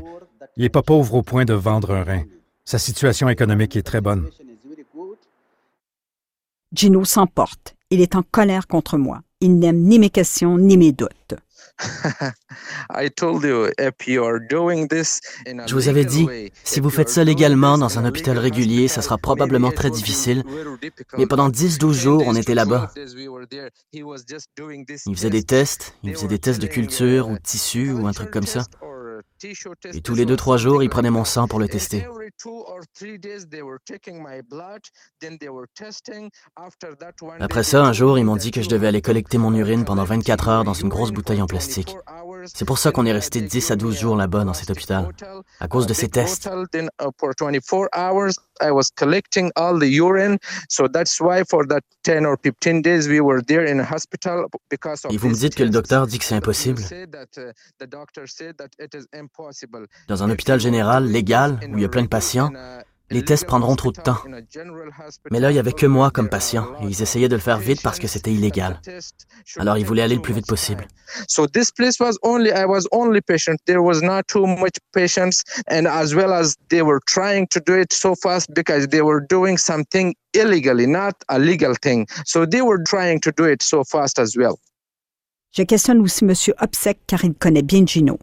Il 0.58 0.64
n'est 0.64 0.70
pas 0.70 0.82
pauvre 0.82 1.16
au 1.16 1.24
point 1.24 1.46
de 1.46 1.54
vendre 1.54 1.92
un 1.92 2.04
rein. 2.04 2.24
Sa 2.66 2.80
situation 2.80 3.30
économique 3.30 3.76
est 3.76 3.84
très 3.84 4.02
bonne. 4.02 4.30
Gino 6.74 7.06
s'emporte. 7.06 7.76
Il 7.90 8.02
est 8.02 8.16
en 8.16 8.24
colère 8.24 8.68
contre 8.68 8.98
moi. 8.98 9.22
Il 9.40 9.60
n'aime 9.60 9.82
ni 9.82 10.00
mes 10.00 10.10
questions 10.10 10.58
ni 10.58 10.78
mes 10.78 10.92
doutes. 10.92 11.36
Je 15.68 15.74
vous 15.74 15.90
avais 15.90 16.06
dit, 16.06 16.28
si 16.64 16.80
vous 16.80 16.90
faites 16.90 17.10
ça 17.10 17.24
légalement 17.24 17.78
dans 17.78 18.00
un 18.00 18.06
hôpital 18.06 18.38
régulier, 18.38 18.88
ça 18.88 19.02
sera 19.02 19.18
probablement 19.18 19.72
très 19.72 19.90
difficile. 19.90 20.44
Mais 21.18 21.26
pendant 21.26 21.50
10-12 21.50 21.94
jours, 21.94 22.24
on 22.26 22.36
était 22.36 22.56
là-bas. 22.56 22.92
Il 23.92 25.16
faisait 25.16 25.30
des 25.30 25.44
tests, 25.44 25.96
il 26.04 26.14
faisait 26.14 26.28
des 26.28 26.40
tests 26.40 26.62
de 26.62 26.68
culture 26.68 27.30
ou 27.30 27.34
de 27.34 27.42
tissu 27.42 27.92
ou 27.92 28.08
un 28.08 28.14
truc 28.14 28.32
comme 28.32 28.46
ça. 28.46 28.64
Et 29.94 30.02
tous 30.02 30.16
les 30.16 30.26
deux, 30.26 30.36
trois 30.36 30.58
jours, 30.58 30.84
ils 30.84 30.90
prenaient 30.90 31.10
mon 31.10 31.26
sang 31.26 31.48
pour 31.48 31.60
le 31.60 31.68
tester. 31.68 32.06
Après 37.40 37.64
ça, 37.64 37.84
un 37.84 37.94
jour, 37.94 38.18
ils 38.18 38.24
m'ont 38.24 38.36
dit 38.36 38.52
que 38.52 38.62
je 38.62 38.70
devais 38.70 38.88
aller 38.88 39.02
collecter 39.02 39.38
mon 39.38 39.54
urine 39.54 39.86
pendant 39.86 40.04
24 40.04 40.48
heures 40.50 40.64
dans 40.64 40.74
une 40.74 40.90
grosse 40.90 41.12
bouteille 41.12 41.42
en 41.42 41.48
plastique. 41.48 41.96
C'est 42.46 42.66
pour 42.66 42.78
ça 42.78 42.92
qu'on 42.92 43.06
est 43.06 43.14
resté 43.14 43.42
10 43.42 43.72
à 43.72 43.76
12 43.76 43.98
jours 43.98 44.16
là-bas 44.16 44.44
dans 44.44 44.54
cet 44.54 44.70
hôpital, 44.70 45.10
à 45.60 45.68
cause 45.68 45.88
de 45.88 45.94
ces 45.94 46.10
tests. 46.10 46.50
Et 55.10 55.18
vous 55.18 55.30
me 55.30 55.34
dites 55.34 55.56
que 55.56 55.64
le 55.64 55.70
docteur 55.70 56.08
dit 56.08 56.20
que 56.20 56.26
c'est 56.26 56.36
impossible. 56.36 56.82
Dans 60.08 60.24
un 60.24 60.30
hôpital 60.30 60.60
général, 60.60 61.06
légal, 61.06 61.60
où 61.72 61.78
il 61.78 61.82
y 61.82 61.86
a 61.86 61.90
plein 61.90 62.04
de 62.04 62.08
patients, 62.08 62.52
les 63.10 63.24
tests 63.24 63.46
prendront 63.46 63.76
trop 63.76 63.92
de 63.92 64.02
temps. 64.02 64.18
Mais 65.32 65.40
là, 65.40 65.52
il 65.52 65.54
n'y 65.54 65.60
avait 65.60 65.74
que 65.74 65.86
moi 65.86 66.10
comme 66.12 66.30
patient 66.30 66.68
et 66.82 66.86
ils 66.86 67.02
essayaient 67.02 67.30
de 67.30 67.36
le 67.36 67.42
faire 67.42 67.60
vite 67.60 67.82
parce 67.82 68.00
que 68.00 68.08
c'était 68.08 68.32
illégal. 68.32 68.82
Alors, 69.58 69.78
ils 69.78 69.86
voulaient 69.86 70.02
aller 70.02 70.16
le 70.16 70.22
plus 70.22 70.34
vite 70.34 70.48
possible. 70.48 70.88
So 71.28 71.46
this 71.48 71.70
place 71.72 72.00
was 72.00 72.18
only 72.24 72.50
I 72.50 72.66
was 72.66 72.88
only 72.92 73.22
patient. 73.22 73.58
There 73.66 73.82
was 73.82 74.02
not 74.02 74.24
too 74.28 74.48
much 74.48 74.78
patients 74.94 75.44
and 75.70 75.86
as 75.86 76.16
well 76.16 76.34
as 76.34 76.56
they 76.70 76.82
were 76.82 77.00
trying 77.06 77.48
to 77.50 77.60
do 77.60 77.76
it 77.80 77.94
so 77.94 78.16
fast 78.16 78.50
because 78.54 78.88
they 78.88 79.02
were 79.02 79.22
doing 79.30 79.58
something 79.58 80.16
illegally, 80.34 80.88
not 80.88 81.14
a 81.30 81.38
legal 81.38 81.76
thing. 81.82 82.08
So 82.26 82.46
they 82.46 82.62
were 82.62 82.82
trying 82.84 83.20
to 83.22 83.32
do 83.32 83.46
it 83.46 83.62
so 83.62 83.84
fast 83.84 84.18
as 84.18 84.36
well. 84.36 84.58
Je 85.52 85.64
questionne 85.66 86.02
aussi 86.02 86.24
M. 86.24 86.34
Obsec 86.60 86.98
car 87.06 87.24
il 87.24 87.36
connaît 87.36 87.62
bien 87.62 87.86
Gino. 87.86 88.18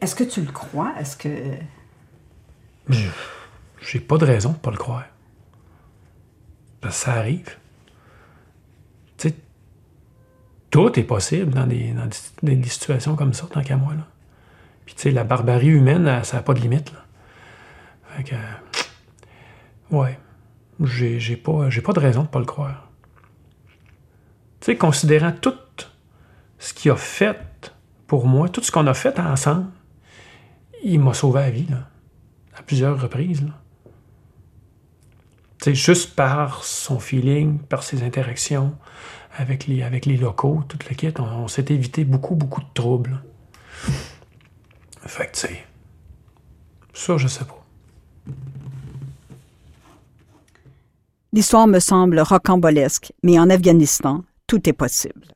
Est-ce 0.00 0.14
que 0.14 0.24
tu 0.24 0.42
le 0.42 0.50
crois? 0.50 0.94
Est-ce 0.98 1.16
que. 1.16 1.28
J'ai 3.80 4.00
pas 4.00 4.18
de 4.18 4.24
raison 4.24 4.50
de 4.52 4.56
pas 4.56 4.70
le 4.70 4.76
croire. 4.76 5.04
Parce 6.80 6.98
que 6.98 7.04
ça 7.04 7.12
arrive. 7.14 7.56
Tu 9.16 9.28
sais, 9.28 9.34
tout 10.70 10.98
est 10.98 11.04
possible 11.04 11.52
dans 11.52 11.66
des, 11.66 11.94
situations 12.68 13.16
comme 13.16 13.34
ça, 13.34 13.46
tant 13.50 13.62
qu'à 13.62 13.76
moi. 13.76 13.94
Là. 13.94 14.06
Puis, 14.86 14.94
tu 14.94 15.02
sais, 15.02 15.10
la 15.10 15.24
barbarie 15.24 15.68
humaine, 15.68 16.24
ça 16.24 16.38
n'a 16.38 16.42
pas 16.42 16.54
de 16.54 16.60
limite. 16.60 16.92
Là. 16.92 17.04
Fait 18.16 18.24
que. 18.24 18.34
Ouais. 19.90 20.18
J'ai 20.82 21.36
pas, 21.36 21.68
pas 21.84 21.92
de 21.92 22.00
raison 22.00 22.22
de 22.22 22.28
pas 22.28 22.38
le 22.38 22.46
croire. 22.46 22.88
Tu 24.60 24.66
sais, 24.66 24.76
considérant 24.76 25.32
tout 25.32 25.54
ce 26.58 26.72
qu'il 26.74 26.90
a 26.90 26.96
fait 26.96 27.72
pour 28.06 28.26
moi, 28.26 28.48
tout 28.48 28.62
ce 28.62 28.72
qu'on 28.72 28.86
a 28.86 28.94
fait 28.94 29.18
ensemble, 29.18 29.66
il 30.82 31.00
m'a 31.00 31.14
sauvé 31.14 31.40
la 31.40 31.50
vie, 31.50 31.66
à 32.54 32.62
plusieurs 32.62 33.00
reprises. 33.00 33.42
Là. 33.42 33.52
C'est 35.62 35.74
juste 35.74 36.14
par 36.14 36.64
son 36.64 36.98
feeling, 36.98 37.58
par 37.58 37.82
ses 37.82 38.02
interactions 38.02 38.74
avec 39.36 39.66
les, 39.66 39.82
avec 39.82 40.06
les 40.06 40.16
locaux, 40.16 40.62
toute 40.68 40.88
la 40.88 40.94
quête, 40.94 41.20
on, 41.20 41.48
s'est 41.48 41.66
évité 41.68 42.04
beaucoup, 42.04 42.34
beaucoup 42.34 42.60
de 42.60 42.66
troubles. 42.74 43.22
Fait 45.06 45.26
que, 45.26 45.32
tu 45.32 45.40
sais, 45.40 45.64
ça, 46.92 47.16
je 47.16 47.28
sais 47.28 47.44
pas. 47.44 47.64
L'histoire 51.32 51.66
me 51.66 51.78
semble 51.78 52.20
rocambolesque, 52.20 53.12
mais 53.22 53.38
en 53.38 53.50
Afghanistan, 53.50 54.24
tout 54.46 54.68
est 54.68 54.72
possible. 54.72 55.28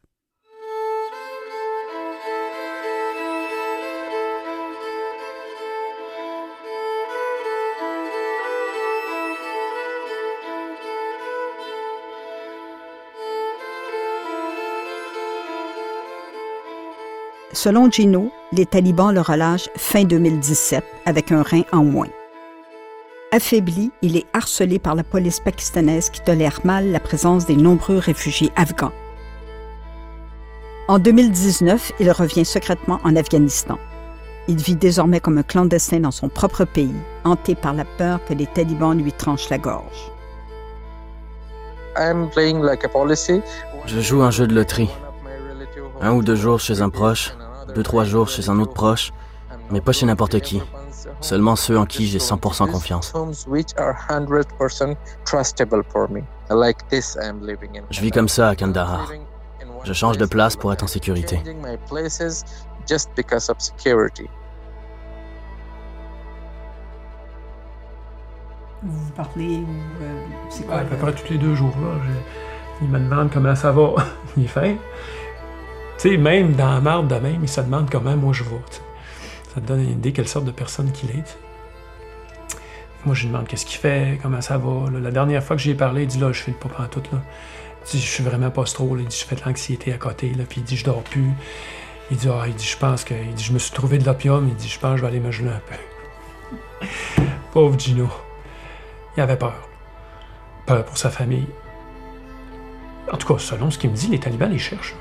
Selon 17.64 17.90
Gino, 17.90 18.30
les 18.52 18.66
talibans 18.66 19.10
le 19.10 19.22
relâchent 19.22 19.70
fin 19.74 20.04
2017 20.04 20.84
avec 21.06 21.32
un 21.32 21.40
rein 21.42 21.62
en 21.72 21.82
moins. 21.82 22.10
Affaibli, 23.32 23.90
il 24.02 24.18
est 24.18 24.26
harcelé 24.34 24.78
par 24.78 24.94
la 24.94 25.02
police 25.02 25.40
pakistanaise 25.40 26.10
qui 26.10 26.20
tolère 26.20 26.60
mal 26.64 26.92
la 26.92 27.00
présence 27.00 27.46
des 27.46 27.56
nombreux 27.56 27.96
réfugiés 27.96 28.52
afghans. 28.54 28.92
En 30.88 30.98
2019, 30.98 31.92
il 32.00 32.10
revient 32.10 32.44
secrètement 32.44 33.00
en 33.02 33.16
Afghanistan. 33.16 33.78
Il 34.46 34.58
vit 34.58 34.76
désormais 34.76 35.20
comme 35.20 35.38
un 35.38 35.42
clandestin 35.42 36.00
dans 36.00 36.10
son 36.10 36.28
propre 36.28 36.66
pays, 36.66 36.92
hanté 37.24 37.54
par 37.54 37.72
la 37.72 37.86
peur 37.86 38.20
que 38.28 38.34
les 38.34 38.46
talibans 38.46 38.92
lui 38.92 39.12
tranchent 39.14 39.48
la 39.48 39.56
gorge. 39.56 40.12
Je 43.86 44.00
joue 44.02 44.20
un 44.20 44.30
jeu 44.30 44.46
de 44.46 44.54
loterie. 44.54 44.90
Un 46.02 46.12
ou 46.12 46.22
deux 46.22 46.36
jours 46.36 46.60
chez 46.60 46.82
un 46.82 46.90
proche, 46.90 47.32
2-3 47.68 48.04
jours 48.04 48.28
chez 48.28 48.48
un 48.48 48.58
autre 48.58 48.72
proche, 48.72 49.12
mais 49.70 49.80
pas 49.80 49.92
chez 49.92 50.06
n'importe 50.06 50.40
qui. 50.40 50.62
Seulement 51.20 51.56
ceux 51.56 51.78
en 51.78 51.86
qui 51.86 52.06
j'ai 52.06 52.18
100% 52.18 52.70
confiance. 52.70 53.12
Je 57.90 58.00
vis 58.00 58.10
comme 58.10 58.28
ça 58.28 58.48
à 58.48 58.56
Kandahar. 58.56 59.10
Je 59.84 59.92
change 59.92 60.18
de 60.18 60.26
place 60.26 60.56
pour 60.56 60.72
être 60.72 60.82
en 60.82 60.86
sécurité. 60.86 61.40
Vous 68.82 69.10
parlez 69.12 69.58
ou 69.58 70.02
euh, 70.02 70.24
c'est 70.50 70.66
quoi 70.66 70.76
ouais, 70.76 71.08
À 71.08 71.12
tous 71.12 71.30
les 71.30 71.38
deux 71.38 71.54
jours. 71.54 71.74
Il 72.82 72.88
me 72.88 72.98
demande 72.98 73.30
comment 73.32 73.54
ça 73.54 73.72
va. 73.72 73.94
Il 74.36 74.44
est 74.44 74.48
fin. 74.48 74.76
Tu 75.98 76.10
sais, 76.10 76.16
même 76.16 76.52
dans 76.54 76.72
la 76.72 76.80
marde 76.80 77.08
de 77.08 77.14
même, 77.14 77.38
il 77.42 77.48
se 77.48 77.60
demande 77.60 77.88
comment 77.90 78.16
moi 78.16 78.32
je 78.32 78.42
vais. 78.42 78.50
Ça 79.54 79.60
te 79.60 79.66
donne 79.66 79.80
une 79.80 79.90
idée 79.92 80.12
quelle 80.12 80.28
sorte 80.28 80.44
de 80.44 80.50
personne 80.50 80.90
qu'il 80.90 81.10
est. 81.10 81.38
Moi, 83.04 83.14
je 83.14 83.22
lui 83.22 83.28
demande 83.28 83.46
qu'est-ce 83.46 83.66
qu'il 83.66 83.78
fait, 83.78 84.18
comment 84.22 84.40
ça 84.40 84.56
va. 84.58 84.90
La 84.90 85.10
dernière 85.10 85.44
fois 85.44 85.56
que 85.56 85.62
j'ai 85.62 85.74
parlé, 85.74 86.02
il 86.02 86.08
dit 86.08 86.18
là, 86.18 86.32
je 86.32 86.40
fais 86.40 86.52
pas 86.52 86.70
en 86.82 86.86
tout. 86.86 87.02
Là. 87.12 87.20
Il 87.84 87.90
dit, 87.90 88.00
je 88.00 88.10
suis 88.10 88.24
vraiment 88.24 88.50
pas 88.50 88.64
trop. 88.64 88.96
Il 88.96 89.06
dit, 89.06 89.18
je 89.18 89.24
fais 89.26 89.36
de 89.36 89.42
l'anxiété 89.44 89.92
à 89.92 89.98
côté. 89.98 90.32
Là. 90.32 90.44
Puis 90.48 90.62
il 90.62 90.64
dit, 90.64 90.76
je 90.76 90.84
dors 90.84 91.02
plus. 91.02 91.30
Il 92.10 92.16
dit, 92.16 92.28
ah, 92.28 92.44
il 92.46 92.54
dit, 92.54 92.64
je 92.64 92.78
pense 92.78 93.04
que. 93.04 93.14
Il 93.14 93.34
dit, 93.34 93.44
je 93.44 93.52
me 93.52 93.58
suis 93.58 93.72
trouvé 93.72 93.98
de 93.98 94.06
l'opium. 94.06 94.48
Il 94.48 94.54
dit, 94.56 94.68
je 94.68 94.80
pense 94.80 94.92
que 94.92 94.96
je 94.96 95.02
vais 95.02 95.08
aller 95.08 95.20
me 95.20 95.30
geler 95.30 95.50
un 95.50 95.60
peu. 95.68 96.86
Pauvre 97.52 97.78
Gino. 97.78 98.08
Il 99.16 99.20
avait 99.20 99.36
peur. 99.36 99.68
Peur 100.66 100.84
pour 100.84 100.96
sa 100.96 101.10
famille. 101.10 101.46
En 103.12 103.18
tout 103.18 103.32
cas, 103.32 103.38
selon 103.38 103.70
ce 103.70 103.78
qu'il 103.78 103.90
me 103.90 103.96
dit, 103.96 104.08
les 104.08 104.18
talibans 104.18 104.50
les 104.50 104.58
cherchent. 104.58 104.94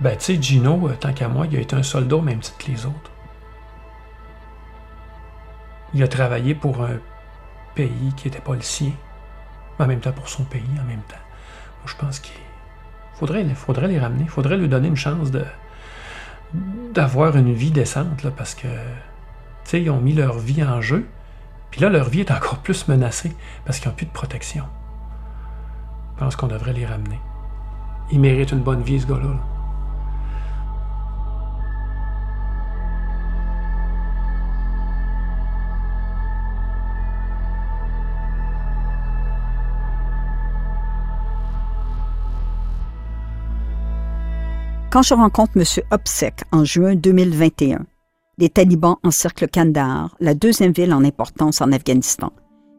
Ben, 0.00 0.16
tu 0.16 0.24
sais, 0.24 0.42
Gino, 0.42 0.88
euh, 0.88 0.94
tant 0.98 1.12
qu'à 1.12 1.28
moi, 1.28 1.46
il 1.50 1.56
a 1.56 1.60
été 1.60 1.76
un 1.76 1.82
soldat 1.82 2.16
au 2.16 2.22
même 2.22 2.40
titre 2.40 2.58
que 2.58 2.70
les 2.70 2.86
autres. 2.86 3.10
Il 5.94 6.02
a 6.02 6.08
travaillé 6.08 6.54
pour 6.54 6.82
un 6.82 6.98
pays 7.74 8.12
qui 8.16 8.28
n'était 8.28 8.40
pas 8.40 8.54
le 8.54 8.62
sien, 8.62 8.92
en 9.78 9.86
même 9.86 10.00
temps 10.00 10.12
pour 10.12 10.28
son 10.28 10.44
pays, 10.44 10.62
en 10.80 10.84
même 10.84 11.02
temps. 11.02 11.16
Moi, 11.80 11.86
je 11.86 11.96
pense 11.96 12.18
qu'il 12.18 12.40
faudrait, 13.14 13.44
faudrait 13.54 13.88
les 13.88 13.98
ramener, 13.98 14.22
il 14.24 14.30
faudrait 14.30 14.56
lui 14.56 14.68
donner 14.68 14.88
une 14.88 14.96
chance 14.96 15.30
de 15.30 15.44
d'avoir 16.92 17.34
une 17.38 17.54
vie 17.54 17.70
décente, 17.70 18.22
là, 18.22 18.30
parce 18.30 18.54
que, 18.54 18.68
tu 18.68 18.68
sais, 19.64 19.80
ils 19.80 19.88
ont 19.88 20.00
mis 20.00 20.12
leur 20.12 20.38
vie 20.38 20.62
en 20.62 20.82
jeu, 20.82 21.08
puis 21.70 21.80
là, 21.80 21.88
leur 21.88 22.10
vie 22.10 22.20
est 22.20 22.30
encore 22.30 22.58
plus 22.58 22.88
menacée, 22.88 23.34
parce 23.64 23.78
qu'ils 23.78 23.88
n'ont 23.88 23.94
plus 23.94 24.04
de 24.04 24.10
protection. 24.10 24.64
Je 26.14 26.20
pense 26.20 26.36
qu'on 26.36 26.48
devrait 26.48 26.74
les 26.74 26.84
ramener. 26.84 27.18
Ils 28.10 28.20
méritent 28.20 28.52
une 28.52 28.60
bonne 28.60 28.82
vie, 28.82 29.00
ce 29.00 29.06
gars-là. 29.06 29.28
là 29.28 29.51
Quand 44.92 45.00
je 45.00 45.14
rencontre 45.14 45.52
M. 45.56 45.64
Opsek 45.90 46.42
en 46.52 46.64
juin 46.64 46.96
2021, 46.96 47.86
les 48.36 48.50
talibans 48.50 48.98
encerclent 49.02 49.48
Kandahar, 49.48 50.14
la 50.20 50.34
deuxième 50.34 50.72
ville 50.72 50.92
en 50.92 51.02
importance 51.02 51.62
en 51.62 51.72
Afghanistan, 51.72 52.30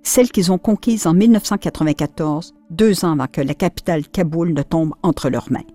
celle 0.03 0.30
qu'ils 0.30 0.51
ont 0.51 0.59
conquise 0.59 1.07
en 1.07 1.16
1994, 1.16 2.53
deux 2.70 3.03
ans 3.03 3.14
avant 3.14 3.26
que 3.26 3.41
la 3.41 3.55
capitale 3.55 4.07
Kaboul 4.07 4.53
ne 4.53 4.61
tombe 4.61 4.93
entre 5.01 5.32
leurs 5.32 5.51
mains. 5.51 5.66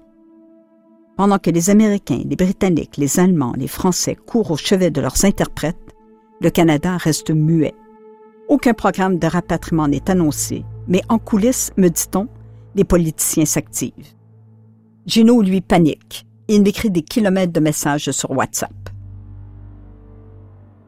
Pendant 1.17 1.41
que 1.41 1.51
les 1.51 1.71
Américains, 1.71 2.23
les 2.25 2.37
Britanniques, 2.37 2.99
les 2.99 3.19
Allemands, 3.19 3.55
les 3.59 3.67
Français 3.67 4.15
courent 4.15 4.53
au 4.53 4.57
chevet 4.57 4.93
de 4.93 5.01
leurs 5.01 5.25
interprètes, 5.25 5.97
le 6.41 6.51
Canada 6.51 6.99
reste 6.99 7.33
muet. 7.33 7.75
Aucun 8.49 8.75
programme 8.75 9.19
de 9.19 9.27
rapatriement 9.27 9.89
n'est 9.89 10.09
annoncé, 10.09 10.65
mais 10.87 11.03
en 11.09 11.19
coulisses, 11.19 11.73
me 11.77 11.89
dit-on, 11.89 12.29
les 12.77 12.85
politiciens 12.85 13.45
s'activent. 13.45 14.15
Gino, 15.05 15.43
lui, 15.43 15.63
panique 15.63 16.28
il 16.49 16.63
m'écrit 16.63 16.91
des 16.91 17.03
kilomètres 17.03 17.53
de 17.53 17.61
messages 17.61 18.11
sur 18.11 18.31
WhatsApp. 18.31 18.73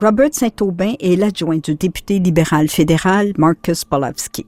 Robert 0.00 0.32
Saint-Aubin 0.32 0.94
est 0.98 1.16
l'adjoint 1.16 1.58
du 1.58 1.74
député 1.74 2.18
libéral 2.18 2.68
fédéral 2.68 3.32
Marcus 3.36 3.84
Polowski. 3.84 4.46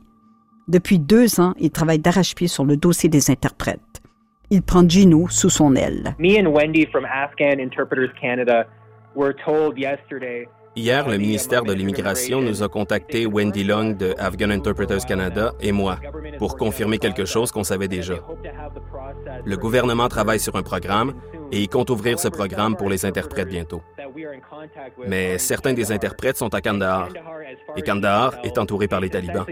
Depuis 0.67 0.99
deux 0.99 1.41
ans, 1.41 1.53
il 1.59 1.71
travaille 1.71 1.99
d'arrache-pied 1.99 2.49
sur 2.49 2.65
le 2.65 2.79
dossier 2.79 3.11
des 3.11 3.31
interprètes. 3.31 4.01
Il 4.49 4.63
prend 4.63 4.89
Gino 4.89 5.29
sous 5.29 5.51
son 5.51 5.77
aile. 5.77 6.15
Me 6.19 6.39
and 6.39 6.51
Wendy 6.51 6.87
from 6.91 7.05
Afghan 7.05 7.61
Interpreters 7.61 8.13
Canada 8.19 8.67
were 9.15 9.35
told 9.45 9.77
yesterday 9.77 10.47
Hier, 10.75 11.07
le 11.07 11.18
ministère 11.18 11.64
de 11.64 11.73
l'Immigration 11.75 12.41
nous 12.41 12.62
a 12.62 12.68
contacté 12.68 13.27
Wendy 13.27 13.62
Long 13.62 13.91
de 13.91 14.14
Afghan 14.18 14.49
Interpreters 14.49 15.05
Canada 15.07 15.53
et 15.61 15.70
moi 15.70 15.99
pour 16.39 16.57
confirmer 16.57 16.99
quelque 16.99 17.27
chose 17.27 17.53
qu'on 17.53 17.62
savait 17.62 17.89
déjà. 17.89 18.14
Le 19.45 19.57
gouvernement 19.59 20.09
travaille 20.09 20.41
sur 20.41 20.57
un 20.57 20.62
programme 20.62 21.12
et 21.51 21.61
il 21.61 21.68
compte 21.68 21.91
ouvrir 21.91 22.18
ce 22.18 22.29
programme 22.29 22.75
pour 22.77 22.89
les 22.89 23.05
interprètes 23.05 23.49
bientôt. 23.49 23.83
Mais 25.07 25.37
certains 25.37 25.75
des 25.75 25.93
interprètes 25.93 26.39
sont 26.39 26.55
à 26.55 26.62
Kandahar 26.62 27.09
et 27.77 27.83
Kandahar 27.83 28.35
est 28.43 28.57
entouré 28.57 28.89
par 28.89 29.01
les 29.01 29.11
talibans. 29.11 29.45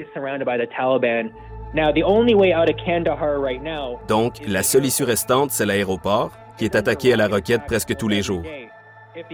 Donc, 4.08 4.34
la 4.48 4.62
seule 4.62 4.86
issue 4.86 5.04
restante, 5.04 5.50
c'est 5.50 5.66
l'aéroport, 5.66 6.32
qui 6.56 6.64
est 6.64 6.74
attaqué 6.74 7.12
à 7.12 7.16
la 7.16 7.28
roquette 7.28 7.66
presque 7.66 7.94
tous 7.96 8.08
les 8.08 8.22
jours. 8.22 8.42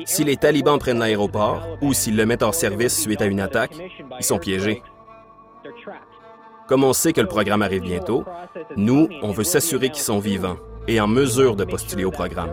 Si 0.04 0.24
les 0.24 0.36
talibans 0.36 0.78
prennent 0.78 0.98
l'aéroport 0.98 1.66
ou 1.82 1.92
s'ils 1.92 2.16
le 2.16 2.26
mettent 2.26 2.42
hors 2.42 2.54
service 2.54 3.00
suite 3.00 3.22
à 3.22 3.26
une 3.26 3.40
attaque, 3.40 3.72
ils 4.18 4.24
sont 4.24 4.38
piégés. 4.38 4.82
Comme 6.66 6.84
on 6.84 6.92
sait 6.92 7.12
que 7.12 7.20
le 7.20 7.28
programme 7.28 7.62
arrive 7.62 7.82
bientôt, 7.82 8.24
nous, 8.76 9.08
on 9.22 9.30
veut 9.30 9.44
s'assurer 9.44 9.90
qu'ils 9.90 10.02
sont 10.02 10.18
vivants 10.18 10.56
et 10.88 11.00
en 11.00 11.06
mesure 11.06 11.56
de 11.56 11.64
postuler 11.64 12.04
au 12.04 12.10
programme. 12.10 12.50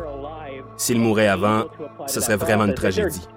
S'ils 0.77 0.99
mouraient 0.99 1.27
avant, 1.27 1.65
ce 2.07 2.19
serait 2.19 2.37
vraiment 2.37 2.65
une 2.65 2.73
tragédie. 2.73 3.27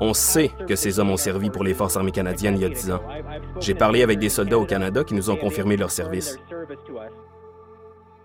On 0.00 0.14
sait 0.14 0.50
que 0.68 0.76
ces 0.76 1.00
hommes 1.00 1.10
ont 1.10 1.16
servi 1.16 1.50
pour 1.50 1.64
les 1.64 1.74
forces 1.74 1.96
armées 1.96 2.12
canadiennes 2.12 2.56
il 2.56 2.62
y 2.62 2.64
a 2.64 2.68
dix 2.68 2.90
ans. 2.90 3.00
J'ai 3.60 3.74
parlé 3.74 4.02
avec 4.02 4.18
des 4.18 4.28
soldats 4.28 4.58
au 4.58 4.64
Canada 4.64 5.02
qui 5.02 5.14
nous 5.14 5.30
ont 5.30 5.36
confirmé 5.36 5.76
leur 5.76 5.90
service. 5.90 6.38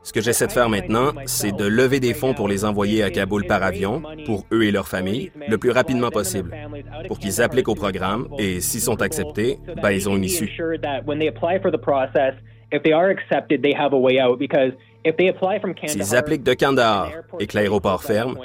Ce 0.04 0.12
que 0.12 0.22
j'essaie 0.22 0.48
de 0.48 0.52
faire 0.52 0.70
maintenant, 0.70 1.12
c'est 1.26 1.56
de 1.56 1.66
lever 1.66 2.00
des 2.00 2.14
fonds 2.14 2.34
pour 2.34 2.48
les 2.48 2.66
envoyer 2.66 3.04
à 3.04 3.10
Kaboul 3.10 3.46
par 3.46 3.64
avion, 3.64 4.02
pour 4.26 4.46
eux 4.52 4.64
et 4.64 4.72
leurs 4.72 4.88
familles, 4.88 5.32
le 5.48 5.58
plus 5.58 5.72
rapidement 5.72 6.10
possible, 6.10 6.56
pour 7.08 7.20
qu'ils 7.20 7.42
appliquent 7.42 7.70
au 7.70 7.76
programme 7.76 8.28
et 8.38 8.60
s'ils 8.60 8.82
sont 8.82 9.02
acceptés, 9.02 9.60
ben, 9.82 9.92
ils 9.92 10.10
ont 10.10 10.18
une 10.18 10.26
issue. 10.26 10.52
S'ils 15.88 16.16
appliquent 16.16 16.44
de 16.44 16.54
Kandahar 16.54 17.12
et 17.40 17.48
que 17.48 17.56
l'aéroport 17.56 18.04
ferme, 18.04 18.38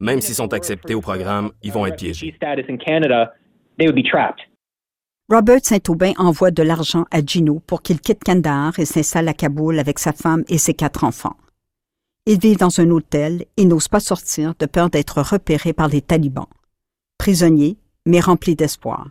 même 0.00 0.20
s'ils 0.20 0.34
sont 0.34 0.52
acceptés 0.52 0.94
au 0.94 1.00
programme, 1.00 1.50
ils 1.62 1.72
vont 1.72 1.86
être 1.86 1.96
piégés. 1.96 2.34
Robert 5.30 5.60
Saint-Aubin 5.62 6.12
envoie 6.18 6.50
de 6.50 6.62
l'argent 6.62 7.06
à 7.10 7.24
Gino 7.24 7.58
pour 7.66 7.80
qu'il 7.80 7.98
quitte 7.98 8.22
Kandahar 8.22 8.78
et 8.78 8.84
s'installe 8.84 9.26
à 9.28 9.32
Kaboul 9.32 9.78
avec 9.78 9.98
sa 9.98 10.12
femme 10.12 10.44
et 10.48 10.58
ses 10.58 10.74
quatre 10.74 11.02
enfants. 11.02 11.36
Ils 12.26 12.38
vivent 12.38 12.58
dans 12.58 12.78
un 12.78 12.90
hôtel 12.90 13.46
et 13.56 13.64
n'osent 13.64 13.88
pas 13.88 14.00
sortir 14.00 14.54
de 14.58 14.66
peur 14.66 14.90
d'être 14.90 15.22
repérés 15.22 15.72
par 15.72 15.88
les 15.88 16.02
talibans. 16.02 16.46
Prisonniers, 17.16 17.78
mais 18.04 18.20
remplis 18.20 18.54
d'espoir. 18.54 19.08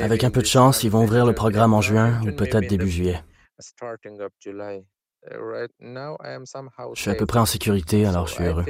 Avec 0.00 0.22
un 0.22 0.30
peu 0.30 0.40
de 0.40 0.46
chance, 0.46 0.84
ils 0.84 0.90
vont 0.90 1.02
ouvrir 1.02 1.26
le 1.26 1.34
programme 1.34 1.74
en 1.74 1.80
juin 1.80 2.20
ou 2.22 2.32
peut-être 2.32 2.68
début 2.68 2.88
juillet. 2.88 3.24
Je 5.30 7.00
suis 7.00 7.10
à 7.10 7.14
peu 7.14 7.26
près 7.26 7.38
en 7.38 7.46
sécurité, 7.46 8.04
alors 8.06 8.26
je 8.26 8.34
suis 8.34 8.44
heureux. 8.44 8.64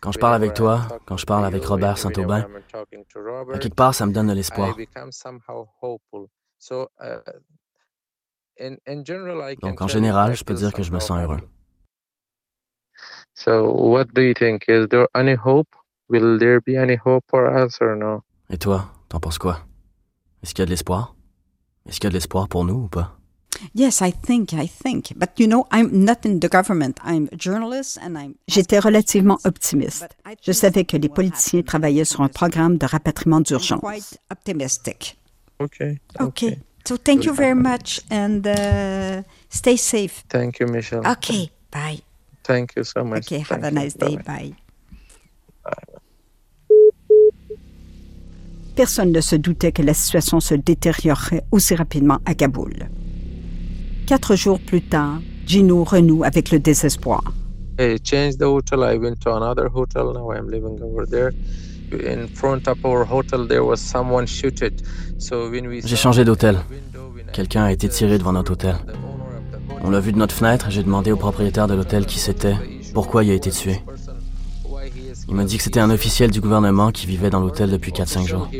Quand 0.00 0.12
je 0.12 0.18
parle 0.18 0.34
avec 0.34 0.54
toi, 0.54 0.88
quand 1.06 1.16
je 1.16 1.26
parle 1.26 1.44
avec 1.44 1.64
Robert 1.64 1.98
Saint-Aubin, 1.98 2.48
à 2.72 3.58
quelque 3.58 3.74
part, 3.74 3.94
ça 3.94 4.06
me 4.06 4.12
donne 4.12 4.26
de 4.28 4.32
l'espoir. 4.32 4.76
Donc, 9.62 9.80
en 9.80 9.88
général, 9.88 10.34
je 10.34 10.44
peux 10.44 10.54
dire 10.54 10.72
que 10.72 10.82
je 10.82 10.92
me 10.92 10.98
sens 11.00 11.18
heureux. 11.18 11.40
Et 18.50 18.58
toi, 18.58 18.92
t'en 19.08 19.20
penses 19.20 19.38
quoi? 19.38 19.60
Est-ce 20.42 20.54
qu'il 20.54 20.62
y 20.62 20.64
a 20.64 20.66
de 20.66 20.70
l'espoir? 20.70 21.14
Est-ce 21.86 21.96
qu'il 22.00 22.04
y 22.04 22.08
a 22.08 22.10
de 22.10 22.14
l'espoir 22.14 22.48
pour 22.48 22.64
nous 22.64 22.74
ou 22.74 22.88
pas? 22.88 23.16
J'étais 28.48 28.78
relativement 28.78 29.38
optimiste. 29.44 30.08
Je 30.42 30.52
savais 30.52 30.84
que 30.84 30.96
les 30.96 31.08
politiciens 31.08 31.62
travaillaient 31.62 32.04
sur 32.04 32.20
un 32.22 32.28
programme 32.28 32.78
de 32.78 32.86
rapatriement 32.86 33.40
d'urgence. 33.40 33.82
optimistic. 34.30 35.18
Okay. 35.60 36.00
Okay. 36.20 36.58
So 36.84 36.96
thank 36.96 37.24
you 37.24 37.32
very 37.32 37.54
much 37.54 38.00
and 38.10 38.44
uh, 38.44 39.22
stay 39.48 39.76
safe. 39.76 40.24
Thank 40.28 40.58
you, 40.58 40.66
Michelle. 40.66 41.06
Okay. 41.06 41.50
Bye. 41.70 42.02
Thank 42.42 42.72
you 42.76 42.82
so 42.82 43.04
much. 43.04 43.26
Okay. 43.26 43.44
Have 43.48 43.62
a 43.62 43.70
nice 43.70 43.96
day. 43.96 44.16
Bye. 44.26 44.54
Personne 48.74 49.12
ne 49.12 49.20
se 49.20 49.36
doutait 49.36 49.70
que 49.70 49.82
la 49.82 49.94
situation 49.94 50.40
se 50.40 50.54
détériorerait 50.54 51.44
aussi 51.52 51.74
rapidement 51.74 52.18
à 52.24 52.34
Kaboul. 52.34 52.88
Quatre 54.06 54.36
jours 54.36 54.58
plus 54.60 54.82
tard, 54.82 55.20
Gino 55.46 55.84
renoue 55.84 56.24
avec 56.24 56.50
le 56.50 56.58
désespoir. 56.58 57.22
I 57.78 57.98
changed 58.02 58.38
the 58.38 58.44
hotel. 58.44 58.80
I 58.84 58.98
went 58.98 59.16
to 59.20 59.30
another 59.30 59.68
hotel. 59.72 60.12
Now 60.12 60.32
I'm 60.32 60.48
living 60.48 60.78
over 60.82 61.06
there. 61.06 61.32
In 61.92 62.26
front 62.28 62.68
of 62.68 62.78
our 62.84 63.04
hotel, 63.04 63.46
there 63.46 63.64
was 63.64 63.78
someone 63.78 64.26
shooted. 64.26 64.82
So 65.18 65.50
when 65.50 65.66
we 65.66 65.80
J'ai 65.84 65.96
changé 65.96 66.24
d'hôtel. 66.24 66.58
Quelqu'un 67.32 67.64
a 67.64 67.72
été 67.72 67.88
tiré 67.88 68.18
devant 68.18 68.32
notre 68.32 68.52
hôtel. 68.52 68.76
On 69.84 69.90
l'a 69.90 70.00
vu 70.00 70.12
de 70.12 70.18
notre 70.18 70.34
fenêtre 70.34 70.68
et 70.68 70.70
j'ai 70.70 70.82
demandé 70.82 71.12
au 71.12 71.16
propriétaire 71.16 71.66
de 71.66 71.74
l'hôtel 71.74 72.06
qui 72.06 72.18
c'était, 72.18 72.54
pourquoi 72.94 73.24
il 73.24 73.30
a 73.30 73.34
été 73.34 73.50
tué. 73.50 73.80
Il 75.32 75.36
m'a 75.36 75.44
dit 75.44 75.56
que 75.56 75.62
c'était 75.62 75.80
un 75.80 75.88
officiel 75.88 76.30
du 76.30 76.42
gouvernement 76.42 76.92
qui 76.92 77.06
vivait 77.06 77.30
dans 77.30 77.40
l'hôtel 77.40 77.70
depuis 77.70 77.90
4-5 77.90 78.26
jours. 78.26 78.50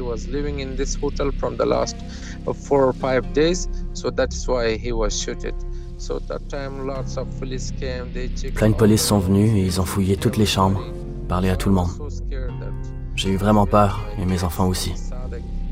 Plein 8.55 8.71
de 8.71 8.75
police 8.75 9.03
sont 9.03 9.19
venus 9.19 9.51
et 9.55 9.61
ils 9.61 9.83
ont 9.83 9.85
fouillé 9.85 10.17
toutes 10.17 10.39
les 10.39 10.47
chambres, 10.47 10.83
parlé 11.29 11.51
à 11.51 11.57
tout 11.57 11.69
le 11.69 11.75
monde. 11.75 11.91
J'ai 13.17 13.29
eu 13.29 13.37
vraiment 13.37 13.67
peur, 13.67 14.01
et 14.19 14.25
mes 14.25 14.43
enfants 14.43 14.67
aussi. 14.67 14.95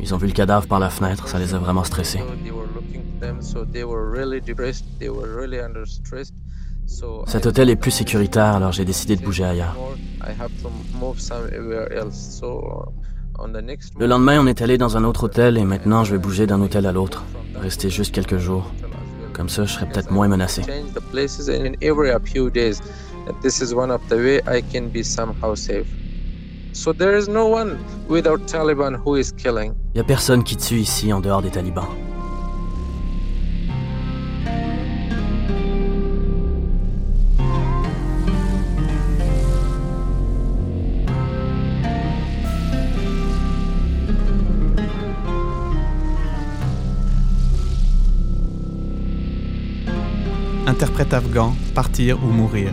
Ils 0.00 0.14
ont 0.14 0.18
vu 0.18 0.26
le 0.26 0.34
cadavre 0.34 0.66
par 0.66 0.80
la 0.80 0.90
fenêtre, 0.90 1.28
ça 1.28 1.38
les 1.38 1.54
a 1.54 1.58
vraiment 1.58 1.82
stressés. 1.82 2.20
Cet 7.26 7.46
hôtel 7.46 7.70
est 7.70 7.76
plus 7.76 7.90
sécuritaire, 7.90 8.54
alors 8.56 8.72
j'ai 8.72 8.84
décidé 8.84 9.16
de 9.16 9.22
bouger 9.22 9.44
ailleurs. 9.44 9.76
Next 13.62 13.94
Le 13.98 14.06
lendemain, 14.06 14.38
on 14.40 14.46
est 14.46 14.60
allé 14.60 14.76
dans 14.76 14.96
un 14.96 15.04
autre 15.04 15.24
hôtel 15.24 15.56
et 15.56 15.64
maintenant 15.64 16.04
je 16.04 16.12
vais 16.12 16.18
bouger 16.18 16.46
d'un 16.46 16.60
hôtel 16.60 16.84
à 16.86 16.92
l'autre, 16.92 17.24
rester 17.56 17.88
juste 17.88 18.14
quelques 18.14 18.38
jours. 18.38 18.70
Comme 19.32 19.48
ça, 19.48 19.64
je 19.64 19.72
serai 19.72 19.86
peut-être 19.86 20.10
moins 20.10 20.28
menacé. 20.28 20.62
Il 29.94 29.98
y 29.98 30.00
a 30.00 30.04
personne 30.04 30.44
qui 30.44 30.56
tue 30.56 30.76
ici 30.76 31.12
en 31.12 31.20
dehors 31.20 31.42
des 31.42 31.50
talibans. 31.50 31.88
Interprète 50.82 51.12
afghan, 51.12 51.54
Partir 51.74 52.24
ou 52.24 52.28
mourir. 52.28 52.72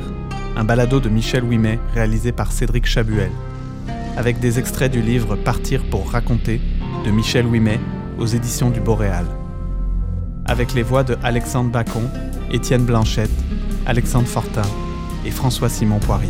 Un 0.56 0.64
balado 0.64 1.02
de 1.02 1.10
Michel 1.10 1.44
Ouimet 1.44 1.78
réalisé 1.94 2.32
par 2.32 2.54
Cédric 2.54 2.86
Chabuel. 2.86 3.32
Avec 4.16 4.40
des 4.40 4.60
extraits 4.60 4.90
du 4.90 5.02
livre 5.02 5.36
Partir 5.36 5.84
pour 5.90 6.10
raconter 6.10 6.62
de 7.06 7.12
Michel 7.12 7.46
Ouimet 7.46 7.82
aux 8.18 8.26
éditions 8.26 8.70
du 8.70 8.80
Boréal. 8.80 9.26
Avec 10.46 10.74
les 10.74 10.84
voix 10.84 11.04
de 11.04 11.18
Alexandre 11.22 11.70
Bacon, 11.70 12.10
Étienne 12.50 12.86
Blanchette, 12.86 13.44
Alexandre 13.86 14.30
Fortin 14.30 14.62
et 15.26 15.32
François-Simon 15.32 16.00
Poirier. 16.00 16.30